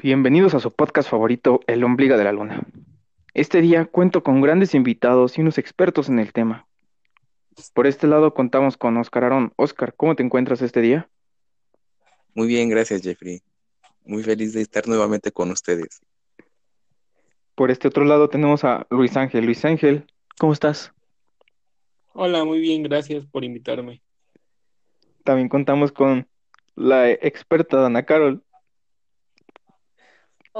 Bienvenidos 0.00 0.54
a 0.54 0.60
su 0.60 0.70
podcast 0.70 1.10
favorito, 1.10 1.58
El 1.66 1.82
Ombliga 1.82 2.16
de 2.16 2.22
la 2.22 2.30
Luna. 2.30 2.62
Este 3.34 3.60
día 3.60 3.84
cuento 3.84 4.22
con 4.22 4.40
grandes 4.40 4.76
invitados 4.76 5.36
y 5.36 5.40
unos 5.40 5.58
expertos 5.58 6.08
en 6.08 6.20
el 6.20 6.32
tema. 6.32 6.68
Por 7.74 7.88
este 7.88 8.06
lado 8.06 8.32
contamos 8.32 8.76
con 8.76 8.96
Oscar 8.96 9.24
Arón. 9.24 9.52
Oscar, 9.56 9.94
¿cómo 9.96 10.14
te 10.14 10.22
encuentras 10.22 10.62
este 10.62 10.82
día? 10.82 11.10
Muy 12.32 12.46
bien, 12.46 12.68
gracias 12.68 13.02
Jeffrey. 13.02 13.42
Muy 14.04 14.22
feliz 14.22 14.52
de 14.52 14.60
estar 14.60 14.86
nuevamente 14.86 15.32
con 15.32 15.50
ustedes. 15.50 16.00
Por 17.56 17.72
este 17.72 17.88
otro 17.88 18.04
lado 18.04 18.28
tenemos 18.28 18.62
a 18.62 18.86
Luis 18.90 19.16
Ángel. 19.16 19.46
Luis 19.46 19.64
Ángel, 19.64 20.06
¿cómo 20.38 20.52
estás? 20.52 20.92
Hola, 22.12 22.44
muy 22.44 22.60
bien, 22.60 22.84
gracias 22.84 23.26
por 23.26 23.42
invitarme. 23.42 24.00
También 25.24 25.48
contamos 25.48 25.90
con 25.90 26.28
la 26.76 27.10
experta 27.10 27.78
Dana 27.78 28.04
Carol. 28.04 28.44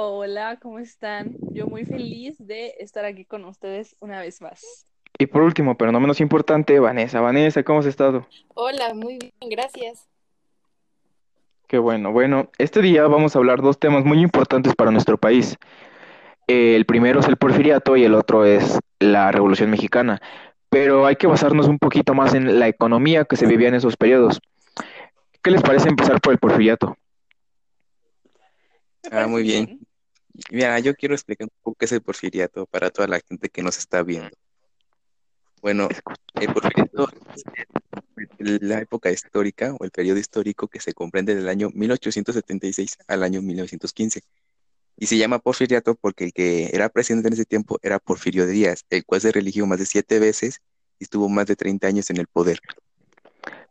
Hola, 0.00 0.60
¿cómo 0.62 0.78
están? 0.78 1.34
Yo 1.50 1.66
muy 1.66 1.84
feliz 1.84 2.36
de 2.38 2.72
estar 2.78 3.04
aquí 3.04 3.24
con 3.24 3.44
ustedes 3.44 3.96
una 3.98 4.20
vez 4.20 4.40
más. 4.40 4.86
Y 5.18 5.26
por 5.26 5.42
último, 5.42 5.76
pero 5.76 5.90
no 5.90 5.98
menos 5.98 6.20
importante, 6.20 6.78
Vanessa. 6.78 7.20
Vanessa, 7.20 7.64
¿cómo 7.64 7.80
has 7.80 7.86
estado? 7.86 8.24
Hola, 8.54 8.94
muy 8.94 9.18
bien, 9.18 9.32
gracias. 9.50 10.06
Qué 11.66 11.78
bueno. 11.78 12.12
Bueno, 12.12 12.48
este 12.58 12.80
día 12.80 13.08
vamos 13.08 13.34
a 13.34 13.40
hablar 13.40 13.60
dos 13.60 13.80
temas 13.80 14.04
muy 14.04 14.20
importantes 14.20 14.72
para 14.76 14.92
nuestro 14.92 15.18
país. 15.18 15.56
El 16.46 16.86
primero 16.86 17.18
es 17.18 17.26
el 17.26 17.36
porfiriato 17.36 17.96
y 17.96 18.04
el 18.04 18.14
otro 18.14 18.44
es 18.44 18.78
la 19.00 19.32
Revolución 19.32 19.68
Mexicana. 19.68 20.22
Pero 20.68 21.06
hay 21.06 21.16
que 21.16 21.26
basarnos 21.26 21.66
un 21.66 21.80
poquito 21.80 22.14
más 22.14 22.34
en 22.34 22.60
la 22.60 22.68
economía 22.68 23.24
que 23.24 23.34
se 23.34 23.46
vivía 23.46 23.66
en 23.66 23.74
esos 23.74 23.96
periodos. 23.96 24.40
¿Qué 25.42 25.50
les 25.50 25.62
parece 25.62 25.88
empezar 25.88 26.20
por 26.20 26.32
el 26.32 26.38
porfiriato? 26.38 26.96
Ah, 29.10 29.26
muy 29.26 29.42
bien. 29.42 29.87
Mira, 30.50 30.78
yo 30.78 30.94
quiero 30.94 31.14
explicar 31.14 31.46
un 31.46 31.62
poco 31.62 31.76
qué 31.78 31.84
es 31.86 31.92
el 31.92 32.00
porfiriato 32.00 32.66
para 32.66 32.90
toda 32.90 33.08
la 33.08 33.20
gente 33.20 33.48
que 33.48 33.62
nos 33.62 33.78
está 33.78 34.02
viendo. 34.02 34.30
Bueno, 35.60 35.88
el 36.34 36.52
porfiriato 36.52 37.08
es 38.38 38.62
la 38.62 38.80
época 38.80 39.10
histórica 39.10 39.74
o 39.78 39.84
el 39.84 39.90
periodo 39.90 40.18
histórico 40.18 40.68
que 40.68 40.80
se 40.80 40.92
comprende 40.92 41.34
del 41.34 41.48
año 41.48 41.70
1876 41.74 42.98
al 43.08 43.22
año 43.22 43.42
1915. 43.42 44.22
Y 44.96 45.06
se 45.06 45.16
llama 45.16 45.38
porfiriato 45.38 45.94
porque 45.94 46.24
el 46.24 46.32
que 46.32 46.70
era 46.72 46.88
presidente 46.88 47.28
en 47.28 47.34
ese 47.34 47.44
tiempo 47.44 47.78
era 47.82 47.98
Porfirio 47.98 48.46
Díaz, 48.46 48.84
el 48.90 49.04
cual 49.04 49.20
se 49.20 49.32
religió 49.32 49.66
más 49.66 49.78
de 49.78 49.86
siete 49.86 50.18
veces 50.18 50.60
y 50.98 51.04
estuvo 51.04 51.28
más 51.28 51.46
de 51.46 51.56
30 51.56 51.86
años 51.86 52.10
en 52.10 52.18
el 52.18 52.26
poder. 52.26 52.60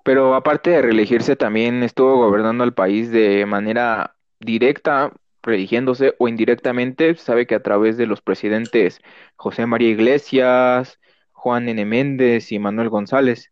Pero 0.04 0.36
aparte 0.36 0.70
de 0.70 0.82
reelegirse, 0.82 1.36
también 1.36 1.84
estuvo 1.84 2.16
gobernando 2.18 2.64
al 2.64 2.74
país 2.74 3.12
de 3.12 3.46
manera 3.46 4.16
directa, 4.40 5.12
religiéndose 5.48 6.14
o 6.20 6.28
indirectamente. 6.28 7.16
Sabe 7.16 7.48
que 7.48 7.56
a 7.56 7.64
través 7.64 7.98
de 7.98 8.06
los 8.06 8.22
presidentes 8.22 9.02
José 9.36 9.66
María 9.66 9.90
Iglesias, 9.90 11.00
Juan 11.32 11.70
N. 11.70 11.84
Méndez 11.86 12.52
y 12.52 12.60
Manuel 12.60 12.90
González. 12.90 13.52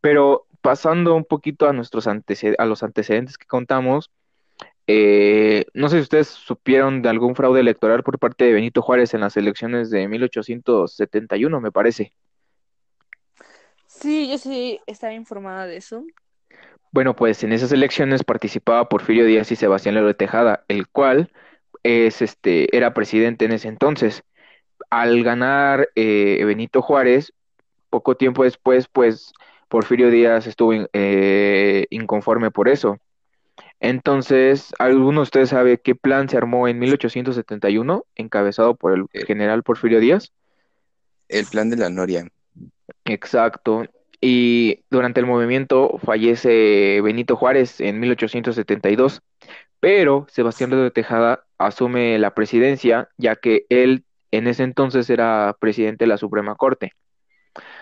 Pero 0.00 0.46
pasando 0.60 1.14
un 1.14 1.24
poquito 1.24 1.68
a, 1.68 1.72
nuestros 1.72 2.06
a 2.06 2.64
los 2.66 2.82
antecedentes 2.82 3.38
que 3.38 3.46
contamos, 3.46 4.10
eh, 4.86 5.64
no 5.74 5.88
sé 5.88 5.96
si 5.96 6.02
ustedes 6.02 6.28
supieron 6.28 7.02
de 7.02 7.08
algún 7.08 7.36
fraude 7.36 7.60
electoral 7.60 8.02
por 8.02 8.18
parte 8.18 8.44
de 8.44 8.52
Benito 8.52 8.82
Juárez 8.82 9.14
en 9.14 9.20
las 9.20 9.36
elecciones 9.36 9.90
de 9.90 10.08
1871, 10.08 11.60
me 11.60 11.70
parece. 11.70 12.12
Sí, 13.86 14.28
yo 14.28 14.38
sí 14.38 14.80
estaba 14.86 15.12
informada 15.12 15.66
de 15.66 15.76
eso. 15.76 16.04
Bueno, 16.92 17.16
pues 17.16 17.42
en 17.42 17.52
esas 17.52 17.72
elecciones 17.72 18.22
participaba 18.22 18.88
Porfirio 18.88 19.24
Díaz 19.24 19.50
y 19.50 19.56
Sebastián 19.56 19.94
Lerdo 19.94 20.08
de 20.08 20.14
Tejada, 20.14 20.64
el 20.68 20.86
cual 20.88 21.30
es 21.82 22.22
este 22.22 22.74
era 22.76 22.94
presidente 22.94 23.46
en 23.46 23.52
ese 23.52 23.68
entonces. 23.68 24.22
Al 24.90 25.22
ganar 25.24 25.88
eh, 25.94 26.42
Benito 26.44 26.82
Juárez, 26.82 27.32
poco 27.88 28.16
tiempo 28.16 28.44
después, 28.44 28.88
pues 28.92 29.32
Porfirio 29.68 30.10
Díaz 30.10 30.46
estuvo 30.46 30.72
eh, 30.92 31.86
inconforme 31.88 32.50
por 32.50 32.68
eso. 32.68 32.98
Entonces, 33.80 34.72
¿alguno 34.78 35.20
de 35.20 35.24
ustedes 35.24 35.48
sabe 35.48 35.80
qué 35.80 35.94
plan 35.94 36.28
se 36.28 36.36
armó 36.36 36.68
en 36.68 36.78
1871, 36.78 38.04
encabezado 38.14 38.76
por 38.76 38.92
el 38.92 39.06
Eh, 39.12 39.24
general 39.26 39.62
Porfirio 39.62 39.98
Díaz? 39.98 40.30
El 41.28 41.46
plan 41.46 41.70
de 41.70 41.76
la 41.78 41.88
Noria. 41.88 42.28
Exacto. 43.06 43.84
Y 44.24 44.84
durante 44.88 45.18
el 45.18 45.26
movimiento 45.26 45.98
fallece 45.98 47.00
Benito 47.02 47.34
Juárez 47.34 47.80
en 47.80 47.98
1872, 47.98 49.20
pero 49.80 50.26
Sebastián 50.30 50.70
de 50.70 50.92
Tejada 50.92 51.44
asume 51.58 52.20
la 52.20 52.32
presidencia, 52.32 53.08
ya 53.18 53.34
que 53.34 53.66
él 53.68 54.04
en 54.30 54.46
ese 54.46 54.62
entonces 54.62 55.10
era 55.10 55.56
presidente 55.58 56.04
de 56.04 56.08
la 56.08 56.18
Suprema 56.18 56.54
Corte. 56.54 56.92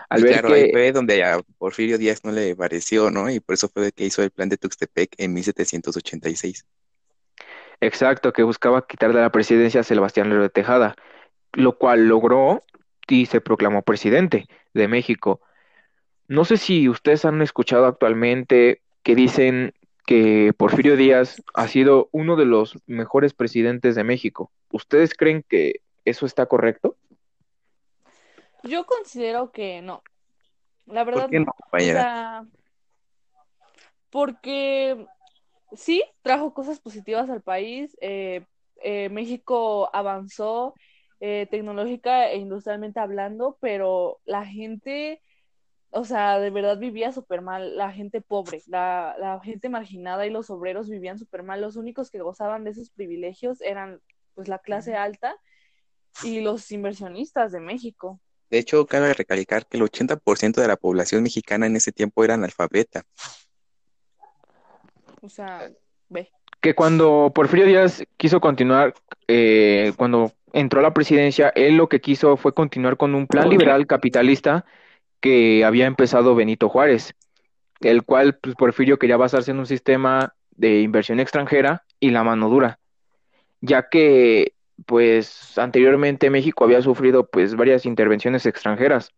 Al 0.08 0.20
Y 0.20 0.22
ver 0.22 0.40
claro, 0.40 0.54
ahí 0.54 0.64
que, 0.64 0.72
fue 0.72 0.92
donde 0.92 1.22
a 1.22 1.40
Porfirio 1.58 1.98
Díaz 1.98 2.24
no 2.24 2.32
le 2.32 2.56
pareció, 2.56 3.10
¿no? 3.10 3.28
Y 3.28 3.40
por 3.40 3.52
eso 3.52 3.68
fue 3.68 3.92
que 3.92 4.06
hizo 4.06 4.22
el 4.22 4.30
plan 4.30 4.48
de 4.48 4.56
Tuxtepec 4.56 5.16
en 5.18 5.34
1786. 5.34 6.64
exacto, 7.82 8.32
que 8.32 8.44
buscaba 8.44 8.86
quitarle 8.86 9.20
la 9.20 9.30
presidencia 9.30 9.82
a 9.82 9.84
Sebastián 9.84 10.30
Lerdo 10.30 10.44
de 10.44 10.48
Tejada, 10.48 10.96
lo 11.52 11.76
cual 11.76 12.08
logró 12.08 12.64
y 13.08 13.26
se 13.26 13.42
proclamó 13.42 13.82
presidente 13.82 14.46
de 14.72 14.88
México. 14.88 15.42
No 16.30 16.44
sé 16.44 16.58
si 16.58 16.88
ustedes 16.88 17.24
han 17.24 17.42
escuchado 17.42 17.86
actualmente 17.86 18.82
que 19.02 19.16
dicen 19.16 19.74
que 20.06 20.52
Porfirio 20.56 20.96
Díaz 20.96 21.42
ha 21.54 21.66
sido 21.66 22.08
uno 22.12 22.36
de 22.36 22.44
los 22.44 22.78
mejores 22.86 23.34
presidentes 23.34 23.96
de 23.96 24.04
México. 24.04 24.52
¿Ustedes 24.70 25.14
creen 25.14 25.44
que 25.48 25.80
eso 26.04 26.26
está 26.26 26.46
correcto? 26.46 26.94
Yo 28.62 28.86
considero 28.86 29.50
que 29.50 29.82
no. 29.82 30.04
La 30.86 31.04
¿Por 31.04 31.14
verdad 31.14 31.30
qué 31.30 31.40
no. 31.40 31.52
O 31.72 31.78
sea, 31.80 32.46
porque 34.10 35.04
sí, 35.72 36.04
trajo 36.22 36.54
cosas 36.54 36.78
positivas 36.78 37.28
al 37.28 37.42
país. 37.42 37.96
eh, 38.00 38.44
eh, 38.84 39.08
México 39.08 39.90
avanzó 39.92 40.74
eh, 41.18 41.48
tecnológica 41.50 42.30
e 42.30 42.36
industrialmente 42.36 43.00
hablando, 43.00 43.58
pero 43.60 44.20
la 44.26 44.46
gente, 44.46 45.20
o 45.90 46.04
sea, 46.04 46.38
de 46.38 46.50
verdad 46.50 46.78
vivía 46.78 47.12
súper 47.12 47.42
mal. 47.42 47.76
La 47.76 47.92
gente 47.92 48.20
pobre, 48.20 48.62
la, 48.66 49.16
la 49.18 49.40
gente 49.40 49.68
marginada 49.68 50.26
y 50.26 50.30
los 50.30 50.50
obreros 50.50 50.88
vivían 50.88 51.18
súper 51.18 51.42
mal. 51.42 51.60
Los 51.60 51.76
únicos 51.76 52.10
que 52.10 52.20
gozaban 52.20 52.64
de 52.64 52.70
esos 52.70 52.90
privilegios 52.90 53.60
eran 53.60 54.00
pues 54.34 54.48
la 54.48 54.58
clase 54.58 54.94
alta 54.94 55.36
y 56.22 56.40
los 56.40 56.70
inversionistas 56.70 57.52
de 57.52 57.60
México. 57.60 58.20
De 58.50 58.58
hecho, 58.58 58.86
cabe 58.86 59.14
recalcar 59.14 59.66
que 59.66 59.76
el 59.76 59.84
80% 59.84 60.60
de 60.60 60.68
la 60.68 60.76
población 60.76 61.22
mexicana 61.22 61.66
en 61.66 61.76
ese 61.76 61.92
tiempo 61.92 62.24
era 62.24 62.34
analfabeta. 62.34 63.02
O 65.22 65.28
sea, 65.28 65.70
ve. 66.08 66.30
Que 66.60 66.74
cuando 66.74 67.32
Porfirio 67.34 67.66
Díaz 67.66 68.04
quiso 68.16 68.40
continuar, 68.40 68.94
eh, 69.28 69.92
cuando 69.96 70.32
entró 70.52 70.80
a 70.80 70.82
la 70.82 70.94
presidencia, 70.94 71.50
él 71.54 71.76
lo 71.76 71.88
que 71.88 72.00
quiso 72.00 72.36
fue 72.36 72.52
continuar 72.52 72.96
con 72.96 73.14
un 73.14 73.26
plan 73.26 73.48
liberal 73.48 73.86
capitalista 73.86 74.64
que 75.20 75.64
había 75.64 75.86
empezado 75.86 76.34
Benito 76.34 76.68
Juárez, 76.68 77.14
el 77.80 78.02
cual 78.02 78.38
pues, 78.38 78.54
Porfirio 78.56 78.98
quería 78.98 79.16
basarse 79.16 79.50
en 79.50 79.58
un 79.58 79.66
sistema 79.66 80.34
de 80.50 80.80
inversión 80.80 81.20
extranjera 81.20 81.84
y 81.98 82.10
la 82.10 82.24
mano 82.24 82.48
dura, 82.48 82.78
ya 83.60 83.88
que 83.88 84.54
pues 84.86 85.58
anteriormente 85.58 86.30
México 86.30 86.64
había 86.64 86.82
sufrido 86.82 87.28
pues 87.28 87.54
varias 87.54 87.84
intervenciones 87.84 88.46
extranjeras 88.46 89.12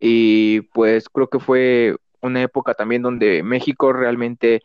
y 0.00 0.62
pues 0.72 1.08
creo 1.08 1.28
que 1.28 1.40
fue 1.40 1.96
una 2.20 2.42
época 2.42 2.74
también 2.74 3.02
donde 3.02 3.42
México 3.42 3.92
realmente, 3.92 4.62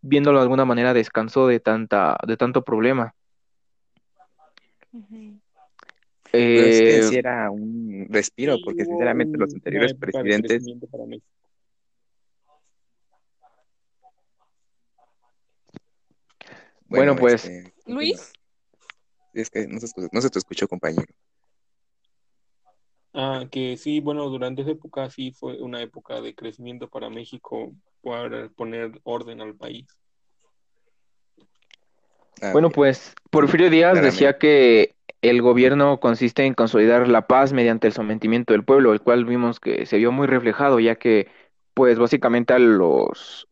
viéndolo 0.00 0.38
de 0.38 0.44
alguna 0.44 0.64
manera, 0.64 0.94
descansó 0.94 1.46
de 1.46 1.60
tanta, 1.60 2.18
de 2.26 2.36
tanto 2.36 2.62
problema. 2.62 3.14
Pero 6.32 6.66
es 6.66 6.80
que 6.80 6.98
Eh, 6.98 7.02
sí 7.02 7.16
era 7.16 7.50
un 7.50 8.06
respiro, 8.10 8.58
porque 8.64 8.84
sinceramente 8.84 9.36
los 9.36 9.52
anteriores 9.52 9.94
presidentes, 9.94 10.64
bueno, 10.64 11.20
bueno, 16.88 17.16
pues 17.16 17.44
este, 17.44 17.74
Luis, 17.86 18.32
es 19.34 19.50
que 19.50 19.66
no 19.66 19.80
se, 19.80 19.88
no 20.12 20.20
se 20.20 20.30
te 20.30 20.38
escuchó, 20.38 20.68
compañero. 20.68 21.12
Ah, 23.12 23.46
que 23.50 23.76
sí, 23.76 24.00
bueno, 24.00 24.28
durante 24.28 24.62
esa 24.62 24.70
época 24.70 25.10
sí 25.10 25.32
fue 25.32 25.60
una 25.60 25.82
época 25.82 26.20
de 26.20 26.34
crecimiento 26.34 26.88
para 26.88 27.10
México 27.10 27.74
para 28.02 28.48
poner 28.50 29.00
orden 29.02 29.40
al 29.40 29.56
país. 29.56 29.86
Ah, 32.40 32.52
Bueno, 32.52 32.70
pues 32.70 33.14
Porfirio 33.30 33.68
Díaz 33.68 33.92
claramente. 33.92 34.12
decía 34.12 34.38
que 34.38 34.94
el 35.22 35.42
gobierno 35.42 36.00
consiste 36.00 36.44
en 36.44 36.54
consolidar 36.54 37.08
la 37.08 37.26
paz 37.26 37.52
mediante 37.52 37.86
el 37.88 37.92
sometimiento 37.92 38.52
del 38.54 38.64
pueblo, 38.64 38.92
el 38.92 39.00
cual 39.02 39.24
vimos 39.24 39.60
que 39.60 39.86
se 39.86 39.98
vio 39.98 40.12
muy 40.12 40.26
reflejado, 40.26 40.80
ya 40.80 40.96
que 40.96 41.28
pues 41.74 41.98
básicamente 41.98 42.54
a 42.54 42.58
los 42.58 43.48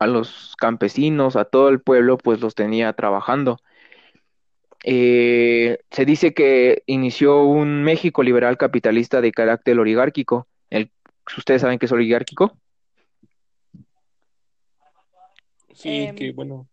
a 0.00 0.06
los 0.06 0.56
campesinos, 0.58 1.36
a 1.36 1.44
todo 1.44 1.68
el 1.70 1.80
pueblo, 1.80 2.18
pues 2.18 2.40
los 2.40 2.54
tenía 2.54 2.92
trabajando. 2.94 3.58
eh, 4.84 5.78
se 5.90 6.04
dice 6.04 6.34
que 6.34 6.82
inició 6.86 7.42
un 7.44 7.82
México 7.84 8.22
liberal 8.22 8.58
capitalista 8.58 9.20
de 9.20 9.32
carácter 9.32 9.78
oligárquico. 9.78 10.48
El, 10.70 10.90
¿Ustedes 11.36 11.62
saben 11.62 11.78
qué 11.78 11.86
es 11.86 11.92
oligárquico? 11.92 12.58
Sí, 15.74 15.90
Em. 15.90 16.14
que 16.14 16.32
bueno, 16.32 16.68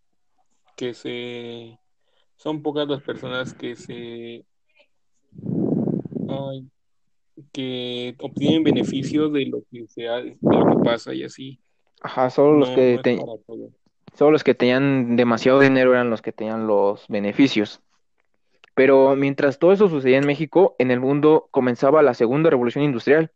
que 0.75 0.93
se 0.93 1.80
son 2.41 2.63
pocas 2.63 2.87
las 2.87 3.03
personas 3.03 3.53
que 3.53 3.75
se 3.75 4.43
ay, 6.27 6.67
que 7.51 8.15
obtienen 8.19 8.63
beneficio 8.63 9.29
de 9.29 9.45
lo 9.45 9.59
que 9.71 9.87
se 9.87 10.07
ha- 10.07 10.21
de 10.21 10.37
lo 10.41 10.65
que 10.77 10.83
pasa 10.83 11.13
y 11.13 11.23
así. 11.23 11.59
Ajá, 12.01 12.31
solo 12.31 12.57
los 12.57 12.69
que 12.71 12.95
no 12.95 13.01
te- 13.01 13.19
solo 14.17 14.31
los 14.31 14.43
que 14.43 14.55
tenían 14.55 15.15
demasiado 15.15 15.59
dinero 15.59 15.91
eran 15.93 16.09
los 16.09 16.23
que 16.23 16.31
tenían 16.31 16.65
los 16.65 17.05
beneficios. 17.09 17.79
Pero 18.73 19.15
mientras 19.15 19.59
todo 19.59 19.71
eso 19.71 19.87
sucedía 19.87 20.17
en 20.17 20.25
México, 20.25 20.75
en 20.79 20.89
el 20.89 20.99
mundo 20.99 21.47
comenzaba 21.51 22.01
la 22.01 22.15
segunda 22.15 22.49
revolución 22.49 22.83
industrial. 22.83 23.31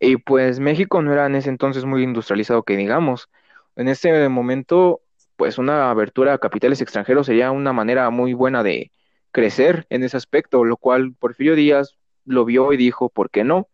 Y 0.00 0.16
pues 0.16 0.58
México 0.58 1.00
no 1.00 1.12
era 1.12 1.26
en 1.26 1.36
ese 1.36 1.48
entonces 1.48 1.84
muy 1.84 2.02
industrializado 2.02 2.64
que 2.64 2.76
digamos. 2.76 3.28
En 3.76 3.86
ese 3.86 4.28
momento, 4.28 5.01
pues 5.42 5.58
una 5.58 5.90
abertura 5.90 6.34
a 6.34 6.38
capitales 6.38 6.80
extranjeros 6.80 7.26
sería 7.26 7.50
una 7.50 7.72
manera 7.72 8.08
muy 8.10 8.32
buena 8.32 8.62
de 8.62 8.92
crecer 9.32 9.86
en 9.90 10.04
ese 10.04 10.16
aspecto, 10.16 10.64
lo 10.64 10.76
cual 10.76 11.14
Porfirio 11.18 11.56
Díaz 11.56 11.96
lo 12.24 12.44
vio 12.44 12.72
y 12.72 12.76
dijo, 12.76 13.08
¿por 13.08 13.28
qué 13.28 13.42
no? 13.42 13.66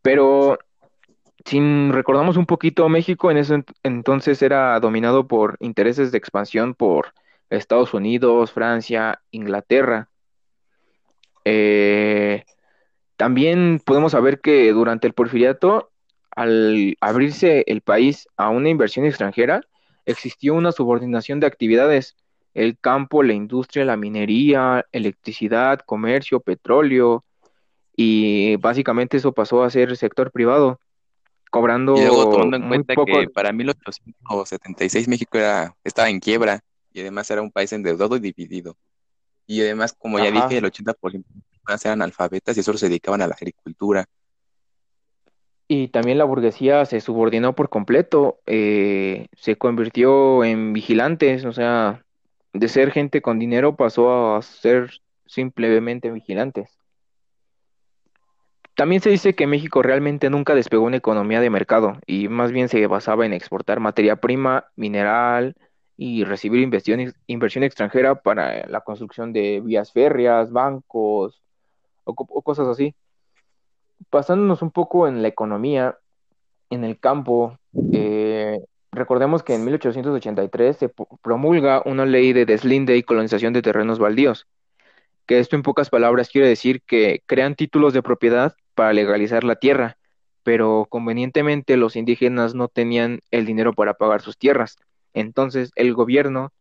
Pero 0.00 0.60
si 1.44 1.58
recordamos 1.90 2.36
un 2.36 2.46
poquito, 2.46 2.88
México 2.88 3.32
en 3.32 3.38
ese 3.38 3.56
ent- 3.56 3.74
entonces 3.82 4.42
era 4.42 4.78
dominado 4.78 5.26
por 5.26 5.56
intereses 5.58 6.12
de 6.12 6.18
expansión 6.18 6.74
por 6.76 7.14
Estados 7.50 7.92
Unidos, 7.92 8.52
Francia, 8.52 9.22
Inglaterra. 9.32 10.08
Eh, 11.44 12.44
también 13.16 13.82
podemos 13.84 14.12
saber 14.12 14.40
que 14.40 14.70
durante 14.70 15.08
el 15.08 15.14
porfiriato, 15.14 15.90
al 16.30 16.96
abrirse 17.00 17.64
el 17.66 17.80
país 17.80 18.28
a 18.36 18.50
una 18.50 18.68
inversión 18.68 19.04
extranjera, 19.04 19.60
existió 20.06 20.54
una 20.54 20.72
subordinación 20.72 21.40
de 21.40 21.46
actividades. 21.46 22.16
El 22.54 22.78
campo, 22.78 23.22
la 23.22 23.32
industria, 23.32 23.84
la 23.84 23.96
minería, 23.96 24.86
electricidad, 24.92 25.80
comercio, 25.80 26.40
petróleo, 26.40 27.24
y 27.96 28.56
básicamente 28.56 29.16
eso 29.16 29.32
pasó 29.32 29.62
a 29.62 29.70
ser 29.70 29.96
sector 29.96 30.30
privado, 30.32 30.80
cobrando 31.50 31.96
Y 31.96 32.00
luego 32.04 32.30
tomando 32.30 32.56
en 32.56 32.68
cuenta 32.68 32.94
poco. 32.94 33.20
que 33.20 33.28
para 33.28 33.52
1876 33.52 35.08
México 35.08 35.38
era, 35.38 35.74
estaba 35.84 36.08
en 36.10 36.18
quiebra 36.20 36.60
y 36.92 37.00
además 37.00 37.30
era 37.30 37.42
un 37.42 37.50
país 37.50 37.72
endeudado 37.72 38.16
y 38.16 38.20
dividido. 38.20 38.76
Y 39.46 39.60
además, 39.60 39.94
como 39.96 40.18
ya 40.18 40.30
Ajá. 40.30 40.48
dije, 40.48 40.58
el 40.58 40.64
80% 40.64 41.28
de 41.28 41.34
las 41.34 41.60
personas 41.60 41.84
eran 41.84 42.02
analfabetas 42.02 42.56
y 42.56 42.62
solo 42.62 42.78
se 42.78 42.88
dedicaban 42.88 43.22
a 43.22 43.26
la 43.28 43.34
agricultura. 43.34 44.06
Y 45.66 45.88
también 45.88 46.18
la 46.18 46.24
burguesía 46.24 46.84
se 46.84 47.00
subordinó 47.00 47.54
por 47.54 47.70
completo, 47.70 48.38
eh, 48.46 49.28
se 49.36 49.56
convirtió 49.56 50.44
en 50.44 50.72
vigilantes, 50.74 51.44
o 51.46 51.52
sea, 51.52 52.04
de 52.52 52.68
ser 52.68 52.90
gente 52.92 53.22
con 53.22 53.38
dinero 53.38 53.74
pasó 53.76 54.36
a 54.36 54.42
ser 54.42 54.90
simplemente 55.26 56.10
vigilantes. 56.10 56.70
También 58.76 59.00
se 59.00 59.10
dice 59.10 59.34
que 59.34 59.46
México 59.46 59.82
realmente 59.82 60.28
nunca 60.30 60.54
despegó 60.54 60.84
una 60.84 60.96
economía 60.96 61.40
de 61.40 61.48
mercado 61.48 61.98
y 62.06 62.28
más 62.28 62.50
bien 62.50 62.68
se 62.68 62.86
basaba 62.88 63.24
en 63.24 63.32
exportar 63.32 63.78
materia 63.80 64.16
prima, 64.16 64.66
mineral 64.76 65.54
y 65.96 66.24
recibir 66.24 66.60
inversión, 66.60 67.62
extranjera 67.64 68.16
para 68.16 68.66
la 68.68 68.80
construcción 68.80 69.32
de 69.32 69.60
vías 69.60 69.92
férreas, 69.92 70.50
bancos 70.50 71.40
o, 72.04 72.14
co- 72.14 72.26
o 72.28 72.42
cosas 72.42 72.66
así. 72.68 72.94
Pasándonos 74.10 74.62
un 74.62 74.70
poco 74.70 75.08
en 75.08 75.22
la 75.22 75.28
economía, 75.28 75.98
en 76.70 76.84
el 76.84 76.98
campo, 76.98 77.58
eh, 77.92 78.60
recordemos 78.92 79.42
que 79.42 79.54
en 79.54 79.64
1883 79.64 80.76
se 80.76 80.92
promulga 81.22 81.82
una 81.84 82.06
ley 82.06 82.32
de 82.32 82.46
deslinde 82.46 82.96
y 82.96 83.02
colonización 83.02 83.52
de 83.52 83.62
terrenos 83.62 83.98
baldíos, 83.98 84.46
que 85.26 85.38
esto 85.38 85.56
en 85.56 85.62
pocas 85.62 85.90
palabras 85.90 86.28
quiere 86.28 86.48
decir 86.48 86.82
que 86.82 87.22
crean 87.26 87.54
títulos 87.54 87.92
de 87.92 88.02
propiedad 88.02 88.54
para 88.74 88.92
legalizar 88.92 89.44
la 89.44 89.56
tierra, 89.56 89.96
pero 90.42 90.86
convenientemente 90.88 91.76
los 91.76 91.96
indígenas 91.96 92.54
no 92.54 92.68
tenían 92.68 93.20
el 93.30 93.46
dinero 93.46 93.72
para 93.72 93.94
pagar 93.94 94.20
sus 94.20 94.36
tierras. 94.36 94.76
Entonces 95.14 95.70
el 95.76 95.94
gobierno, 95.94 96.52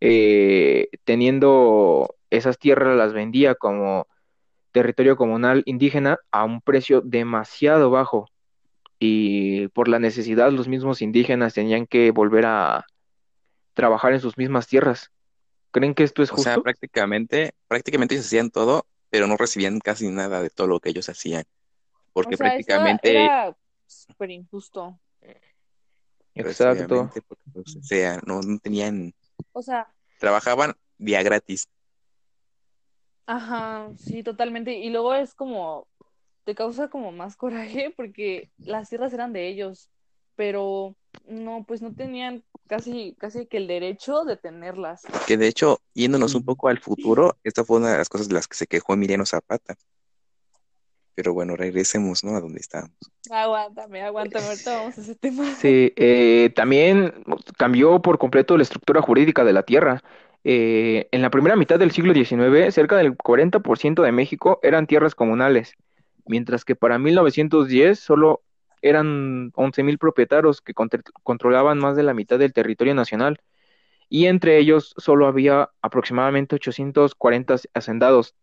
eh, 0.00 0.88
teniendo 1.04 2.14
esas 2.30 2.58
tierras, 2.58 2.96
las 2.96 3.12
vendía 3.12 3.54
como 3.54 4.06
territorio 4.76 5.16
comunal 5.16 5.62
indígena 5.64 6.18
a 6.30 6.44
un 6.44 6.60
precio 6.60 7.00
demasiado 7.00 7.88
bajo 7.88 8.28
y 8.98 9.68
por 9.68 9.88
la 9.88 9.98
necesidad 9.98 10.52
los 10.52 10.68
mismos 10.68 11.00
indígenas 11.00 11.54
tenían 11.54 11.86
que 11.86 12.10
volver 12.10 12.44
a 12.44 12.84
trabajar 13.72 14.12
en 14.12 14.20
sus 14.20 14.36
mismas 14.36 14.66
tierras. 14.66 15.10
¿Creen 15.70 15.94
que 15.94 16.04
esto 16.04 16.22
es 16.22 16.30
O 16.30 16.36
sea, 16.36 16.56
justo? 16.56 16.62
prácticamente, 16.62 17.54
prácticamente 17.66 18.16
ellos 18.16 18.26
hacían 18.26 18.50
todo, 18.50 18.86
pero 19.08 19.26
no 19.26 19.38
recibían 19.38 19.78
casi 19.78 20.10
nada 20.10 20.42
de 20.42 20.50
todo 20.50 20.66
lo 20.66 20.78
que 20.78 20.90
ellos 20.90 21.08
hacían. 21.08 21.44
Porque 22.12 22.34
O 22.34 22.36
sea, 22.36 22.48
eso 22.48 22.54
prácticamente, 22.54 23.24
era 23.24 23.56
súper 23.86 24.30
injusto. 24.30 25.00
Exacto. 26.34 27.10
porque, 27.14 27.22
pues, 27.22 27.76
o 27.76 27.82
sea, 27.82 28.20
no, 28.26 28.42
no 28.42 28.58
tenían, 28.58 29.14
O 29.52 29.62
sea, 29.62 29.88
trabajaban 30.18 30.74
día 30.98 31.22
gratis. 31.22 31.66
Ajá, 33.26 33.90
sí, 33.98 34.22
totalmente. 34.22 34.72
Y 34.78 34.90
luego 34.90 35.14
es 35.14 35.34
como, 35.34 35.86
te 36.44 36.54
causa 36.54 36.88
como 36.88 37.12
más 37.12 37.36
coraje 37.36 37.92
porque 37.96 38.50
las 38.58 38.88
tierras 38.88 39.12
eran 39.12 39.32
de 39.32 39.48
ellos, 39.48 39.90
pero 40.36 40.94
no, 41.28 41.64
pues 41.66 41.82
no 41.82 41.94
tenían 41.94 42.44
casi, 42.66 43.16
casi 43.18 43.46
que 43.46 43.56
el 43.56 43.66
derecho 43.66 44.24
de 44.24 44.36
tenerlas. 44.36 45.02
Que 45.26 45.36
de 45.36 45.48
hecho, 45.48 45.80
yéndonos 45.94 46.34
un 46.34 46.44
poco 46.44 46.68
al 46.68 46.78
futuro, 46.78 47.36
esta 47.42 47.64
fue 47.64 47.78
una 47.78 47.92
de 47.92 47.98
las 47.98 48.08
cosas 48.08 48.28
de 48.28 48.34
las 48.34 48.46
que 48.48 48.56
se 48.56 48.66
quejó 48.66 48.94
Emiliano 48.94 49.26
Zapata. 49.26 49.76
Pero 51.14 51.32
bueno, 51.32 51.56
regresemos, 51.56 52.22
¿no? 52.22 52.36
A 52.36 52.40
donde 52.42 52.60
estábamos. 52.60 52.94
Aguántame, 53.30 54.02
aguántame, 54.02 54.44
ahorita 54.44 54.76
vamos 54.76 54.98
a 54.98 55.00
ese 55.00 55.14
tema. 55.14 55.50
Sí, 55.54 55.92
eh, 55.96 56.52
también 56.54 57.24
cambió 57.56 58.02
por 58.02 58.18
completo 58.18 58.56
la 58.56 58.62
estructura 58.62 59.00
jurídica 59.00 59.42
de 59.42 59.54
la 59.54 59.62
tierra. 59.62 60.02
Eh, 60.48 61.08
en 61.10 61.22
la 61.22 61.30
primera 61.30 61.56
mitad 61.56 61.76
del 61.76 61.90
siglo 61.90 62.14
XIX, 62.14 62.70
cerca 62.72 62.96
del 62.96 63.16
40% 63.16 64.02
de 64.04 64.12
México 64.12 64.60
eran 64.62 64.86
tierras 64.86 65.16
comunales, 65.16 65.74
mientras 66.24 66.64
que 66.64 66.76
para 66.76 67.00
1910 67.00 67.98
solo 67.98 68.42
eran 68.80 69.50
11.000 69.54 69.98
propietarios 69.98 70.60
que 70.60 70.72
contr- 70.72 71.02
controlaban 71.24 71.78
más 71.78 71.96
de 71.96 72.04
la 72.04 72.14
mitad 72.14 72.38
del 72.38 72.52
territorio 72.52 72.94
nacional, 72.94 73.40
y 74.08 74.26
entre 74.26 74.58
ellos 74.58 74.94
solo 74.98 75.26
había 75.26 75.70
aproximadamente 75.82 76.54
840 76.54 77.56
hacendados. 77.74 78.36